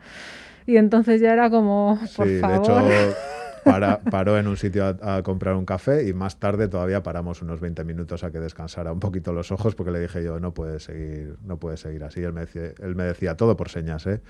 Y 0.67 0.77
entonces 0.77 1.21
ya 1.21 1.33
era 1.33 1.51
como, 1.51 1.99
por 2.17 2.29
sí, 2.29 2.39
favor. 2.39 2.85
De 2.85 3.11
hecho, 3.11 3.17
paró 4.11 4.39
en 4.39 4.47
un 4.47 4.57
sitio 4.57 4.97
a, 5.03 5.23
comprar 5.23 5.55
un 5.57 5.65
café 5.65 6.07
y 6.07 6.13
más 6.13 6.39
tarde 6.39 6.69
todavía 6.69 7.03
paramos 7.03 7.43
unos 7.43 7.61
20 7.61 7.85
minutos 7.85 8.23
a 8.23 8.31
que 8.31 8.39
descansara 8.39 8.93
un 8.93 9.01
poquito 9.01 9.33
los 9.33 9.51
ojos 9.51 9.75
porque 9.75 9.91
le 9.91 10.01
dije 10.01 10.23
yo, 10.23 10.39
no 10.39 10.55
puede 10.55 10.79
seguir, 10.79 11.37
no 11.45 11.59
puede 11.59 11.77
seguir 11.77 12.05
así. 12.05 12.23
Él 12.23 12.33
me 12.33 12.43
decía, 12.43 12.73
él 12.81 12.95
me 12.95 13.05
decía 13.05 13.37
todo 13.37 13.57
por 13.57 13.69
señas, 13.69 14.07
¿eh? 14.07 14.21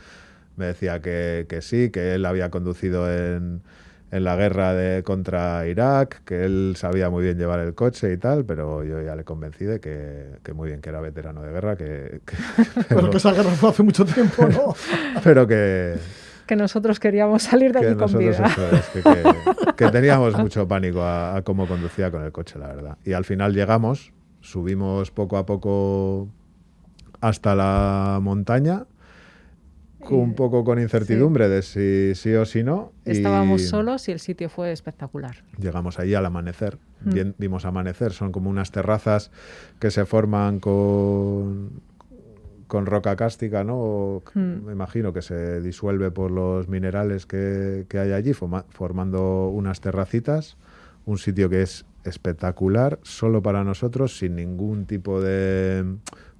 Me 0.56 0.66
decía 0.66 1.00
que, 1.00 1.46
que 1.48 1.60
sí, 1.60 1.90
que 1.90 2.14
él 2.14 2.24
había 2.24 2.50
conducido 2.50 3.12
en 3.12 3.62
en 4.10 4.24
la 4.24 4.36
guerra 4.36 4.74
de, 4.74 5.02
contra 5.02 5.66
Irak, 5.66 6.22
que 6.24 6.44
él 6.44 6.74
sabía 6.76 7.10
muy 7.10 7.22
bien 7.24 7.38
llevar 7.38 7.60
el 7.60 7.74
coche 7.74 8.12
y 8.12 8.16
tal, 8.16 8.44
pero 8.44 8.84
yo 8.84 9.02
ya 9.02 9.14
le 9.14 9.24
convencí 9.24 9.64
de 9.64 9.80
que, 9.80 10.38
que 10.42 10.52
muy 10.54 10.68
bien, 10.68 10.80
que 10.80 10.88
era 10.88 11.00
veterano 11.00 11.42
de 11.42 11.52
guerra, 11.52 11.76
que... 11.76 12.20
que 12.24 12.36
pero, 12.88 13.10
que 13.10 13.18
esa 13.18 13.32
guerra 13.32 13.50
fue 13.50 13.70
hace 13.70 13.82
mucho 13.82 14.04
tiempo, 14.04 14.46
¿no? 14.46 14.74
pero 15.22 15.46
que... 15.46 15.96
Que 16.46 16.56
nosotros 16.56 16.98
queríamos 16.98 17.42
salir 17.42 17.74
de 17.74 17.86
aquí 17.86 17.94
con 17.94 18.16
vida. 18.16 18.50
que, 19.76 19.90
teníamos 19.90 20.34
mucho 20.38 20.66
pánico 20.66 21.02
a, 21.02 21.36
a 21.36 21.42
cómo 21.42 21.68
conducía 21.68 22.10
con 22.10 22.24
el 22.24 22.32
coche, 22.32 22.58
la 22.58 22.68
verdad. 22.68 22.96
Y 23.04 23.12
al 23.12 23.26
final 23.26 23.52
llegamos, 23.52 24.14
subimos 24.40 25.10
poco 25.10 25.36
a 25.36 25.44
poco 25.44 26.28
hasta 27.20 27.54
la 27.54 28.18
montaña 28.22 28.86
un 30.10 30.34
poco 30.34 30.64
con 30.64 30.80
incertidumbre 30.80 31.48
de 31.48 31.62
si 31.62 32.14
sí 32.14 32.34
o 32.34 32.44
si 32.44 32.62
no. 32.62 32.92
Estábamos 33.04 33.62
solos 33.62 34.08
y 34.08 34.12
el 34.12 34.20
sitio 34.20 34.48
fue 34.48 34.72
espectacular. 34.72 35.36
Llegamos 35.58 35.98
allí 35.98 36.14
al 36.14 36.26
amanecer. 36.26 36.78
Mm. 37.04 37.32
vimos 37.38 37.64
amanecer. 37.64 38.12
Son 38.12 38.32
como 38.32 38.50
unas 38.50 38.70
terrazas 38.70 39.30
que 39.78 39.90
se 39.90 40.04
forman 40.04 40.60
con, 40.60 41.82
con 42.68 42.86
roca 42.86 43.16
cástica, 43.16 43.64
¿no? 43.64 44.22
Hmm. 44.34 44.66
Me 44.66 44.72
imagino 44.72 45.12
que 45.12 45.22
se 45.22 45.60
disuelve 45.60 46.10
por 46.10 46.30
los 46.30 46.68
minerales 46.68 47.26
que, 47.26 47.86
hay 47.92 48.12
allí, 48.12 48.32
formando 48.34 49.48
unas 49.48 49.80
terracitas, 49.80 50.56
un 51.06 51.18
sitio 51.18 51.48
que 51.48 51.62
es 51.62 51.86
espectacular, 52.04 53.00
solo 53.02 53.42
para 53.42 53.64
nosotros, 53.64 54.18
sin 54.18 54.36
ningún 54.36 54.86
tipo 54.86 55.20
de, 55.20 55.84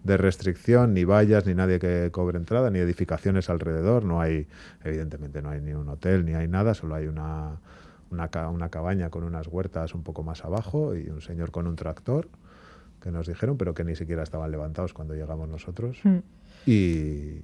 de 0.05 0.17
restricción, 0.17 0.95
ni 0.95 1.05
vallas, 1.05 1.47
ni 1.47 1.55
nadie 1.55 1.79
que 1.79 2.11
cobre 2.13 2.39
entrada, 2.39 2.71
ni 2.71 2.79
edificaciones 2.79 3.51
alrededor. 3.51 4.05
No 4.05 4.21
hay, 4.21 4.47
evidentemente, 4.85 5.43
no 5.43 5.51
hay 5.51 5.61
ni 5.61 5.73
un 5.73 5.89
hotel, 5.89 6.25
ni 6.25 6.35
hay 6.35 6.49
nada, 6.49 6.75
solo 6.75 6.95
hay 6.95 7.07
una, 7.07 7.61
una, 8.11 8.49
una 8.49 8.69
cabaña 8.69 9.11
con 9.11 9.25
unas 9.25 9.47
huertas 9.49 9.95
un 9.95 10.03
poco 10.03 10.23
más 10.23 10.45
abajo 10.45 10.95
y 10.95 11.09
un 11.09 11.21
señor 11.21 11.51
con 11.51 11.67
un 11.67 11.77
tractor 11.77 12.29
que 13.01 13.11
nos 13.11 13.27
dijeron, 13.27 13.57
pero 13.57 13.75
que 13.75 13.85
ni 13.85 13.95
siquiera 13.95 14.23
estaban 14.23 14.51
levantados 14.51 14.93
cuando 14.93 15.15
llegamos 15.15 15.49
nosotros. 15.49 15.99
Mm. 16.03 16.19
Y, 16.67 17.41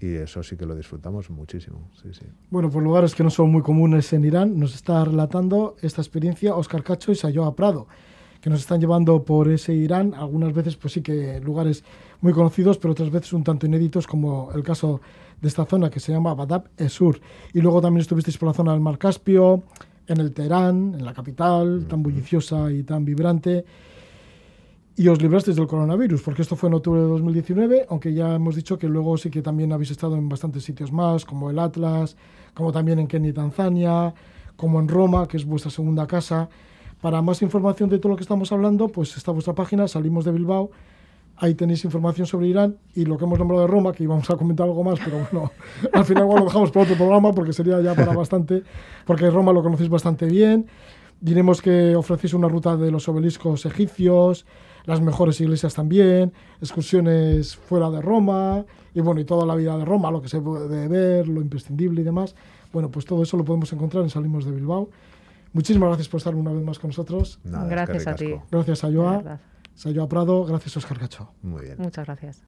y, 0.00 0.14
eso 0.14 0.42
sí 0.42 0.56
que 0.56 0.66
lo 0.66 0.74
disfrutamos 0.74 1.30
muchísimo. 1.30 1.90
Sí, 2.00 2.12
sí. 2.12 2.26
Bueno, 2.50 2.70
por 2.70 2.82
lugares 2.82 3.14
que 3.14 3.24
no 3.24 3.30
son 3.30 3.50
muy 3.50 3.62
comunes 3.62 4.12
en 4.12 4.24
Irán, 4.24 4.58
nos 4.58 4.74
está 4.74 5.04
relatando 5.04 5.76
esta 5.80 6.02
experiencia 6.02 6.54
Oscar 6.54 6.82
Cacho 6.82 7.10
y 7.10 7.14
Sayoa 7.14 7.56
Prado, 7.56 7.88
que 8.40 8.50
nos 8.50 8.60
están 8.60 8.80
llevando 8.80 9.24
por 9.24 9.48
ese 9.48 9.74
Irán, 9.74 10.14
algunas 10.14 10.52
veces 10.52 10.76
pues 10.76 10.94
sí 10.94 11.02
que 11.02 11.40
lugares 11.40 11.84
muy 12.20 12.32
conocidos, 12.32 12.78
pero 12.78 12.92
otras 12.92 13.10
veces 13.10 13.32
un 13.32 13.44
tanto 13.44 13.66
inéditos, 13.66 14.06
como 14.06 14.50
el 14.54 14.62
caso 14.62 15.00
de 15.40 15.48
esta 15.48 15.64
zona 15.64 15.90
que 15.90 16.00
se 16.00 16.12
llama 16.12 16.34
Badab 16.34 16.68
Esur. 16.76 17.20
Y 17.52 17.60
luego 17.60 17.80
también 17.80 18.02
estuvisteis 18.02 18.38
por 18.38 18.48
la 18.48 18.54
zona 18.54 18.72
del 18.72 18.80
Mar 18.80 18.98
Caspio, 18.98 19.62
en 20.06 20.20
el 20.20 20.32
Teherán, 20.32 20.94
en 20.94 21.04
la 21.04 21.12
capital, 21.12 21.86
tan 21.88 22.02
bulliciosa 22.02 22.72
y 22.72 22.82
tan 22.82 23.04
vibrante 23.04 23.64
y 24.98 25.06
os 25.06 25.22
librasteis 25.22 25.56
del 25.56 25.68
coronavirus, 25.68 26.22
porque 26.22 26.42
esto 26.42 26.56
fue 26.56 26.68
en 26.68 26.74
octubre 26.74 27.00
de 27.00 27.06
2019, 27.06 27.86
aunque 27.88 28.12
ya 28.12 28.34
hemos 28.34 28.56
dicho 28.56 28.76
que 28.76 28.88
luego 28.88 29.16
sí 29.16 29.30
que 29.30 29.42
también 29.42 29.72
habéis 29.72 29.92
estado 29.92 30.16
en 30.16 30.28
bastantes 30.28 30.64
sitios 30.64 30.90
más, 30.90 31.24
como 31.24 31.50
el 31.50 31.58
Atlas, 31.60 32.16
como 32.52 32.72
también 32.72 32.98
en 32.98 33.06
Kenia 33.06 33.30
y 33.30 33.32
Tanzania, 33.32 34.12
como 34.56 34.80
en 34.80 34.88
Roma, 34.88 35.28
que 35.28 35.36
es 35.36 35.44
vuestra 35.44 35.70
segunda 35.70 36.08
casa. 36.08 36.48
Para 37.00 37.22
más 37.22 37.42
información 37.42 37.88
de 37.88 37.98
todo 37.98 38.10
lo 38.10 38.16
que 38.16 38.22
estamos 38.22 38.50
hablando, 38.50 38.88
pues 38.88 39.16
está 39.16 39.30
vuestra 39.30 39.54
página, 39.54 39.86
salimos 39.86 40.24
de 40.24 40.32
Bilbao, 40.32 40.70
ahí 41.36 41.54
tenéis 41.54 41.84
información 41.84 42.26
sobre 42.26 42.48
Irán 42.48 42.76
y 42.94 43.04
lo 43.04 43.16
que 43.16 43.24
hemos 43.24 43.38
nombrado 43.38 43.62
de 43.62 43.68
Roma, 43.68 43.92
que 43.92 44.02
íbamos 44.02 44.28
a 44.30 44.36
comentar 44.36 44.66
algo 44.66 44.82
más, 44.82 44.98
pero 45.04 45.18
bueno, 45.30 45.52
al 45.92 46.04
final 46.04 46.24
igual 46.24 46.40
lo 46.40 46.44
dejamos 46.46 46.72
para 46.72 46.84
otro 46.84 46.96
programa 46.96 47.32
porque 47.32 47.52
sería 47.52 47.80
ya 47.80 47.94
para 47.94 48.12
bastante, 48.12 48.64
porque 49.06 49.30
Roma 49.30 49.52
lo 49.52 49.62
conocéis 49.62 49.88
bastante 49.88 50.26
bien. 50.26 50.66
Diremos 51.20 51.62
que 51.62 51.96
ofrecéis 51.96 52.34
una 52.34 52.48
ruta 52.48 52.76
de 52.76 52.90
los 52.92 53.08
obeliscos 53.08 53.66
egipcios, 53.66 54.46
las 54.84 55.00
mejores 55.00 55.40
iglesias 55.40 55.74
también, 55.74 56.32
excursiones 56.60 57.56
fuera 57.56 57.90
de 57.90 58.00
Roma 58.00 58.64
y 58.94 59.00
bueno, 59.00 59.20
y 59.20 59.24
toda 59.24 59.44
la 59.44 59.54
vida 59.54 59.76
de 59.76 59.84
Roma, 59.84 60.10
lo 60.10 60.22
que 60.22 60.28
se 60.28 60.40
puede 60.40 60.88
ver, 60.88 61.28
lo 61.28 61.40
imprescindible 61.40 62.00
y 62.00 62.04
demás. 62.04 62.34
Bueno, 62.72 62.90
pues 62.90 63.04
todo 63.04 63.22
eso 63.22 63.36
lo 63.36 63.44
podemos 63.44 63.72
encontrar 63.72 64.02
en 64.02 64.10
Salimos 64.10 64.44
de 64.44 64.52
Bilbao. 64.52 64.88
Muchísimas 65.52 65.88
gracias 65.88 66.08
por 66.08 66.18
estar 66.18 66.34
una 66.34 66.52
vez 66.52 66.62
más 66.62 66.78
con 66.78 66.88
nosotros. 66.88 67.40
gracias 67.44 68.06
a 68.06 68.14
ti. 68.14 68.34
Gracias 68.50 68.84
a 68.84 68.92
Joa. 68.92 69.40
Sayoa 69.74 70.08
Prado, 70.08 70.44
gracias 70.44 70.76
Oscar 70.76 70.98
Gacho. 70.98 71.32
Muy 71.42 71.62
bien. 71.62 71.76
Muchas 71.78 72.04
gracias. 72.04 72.42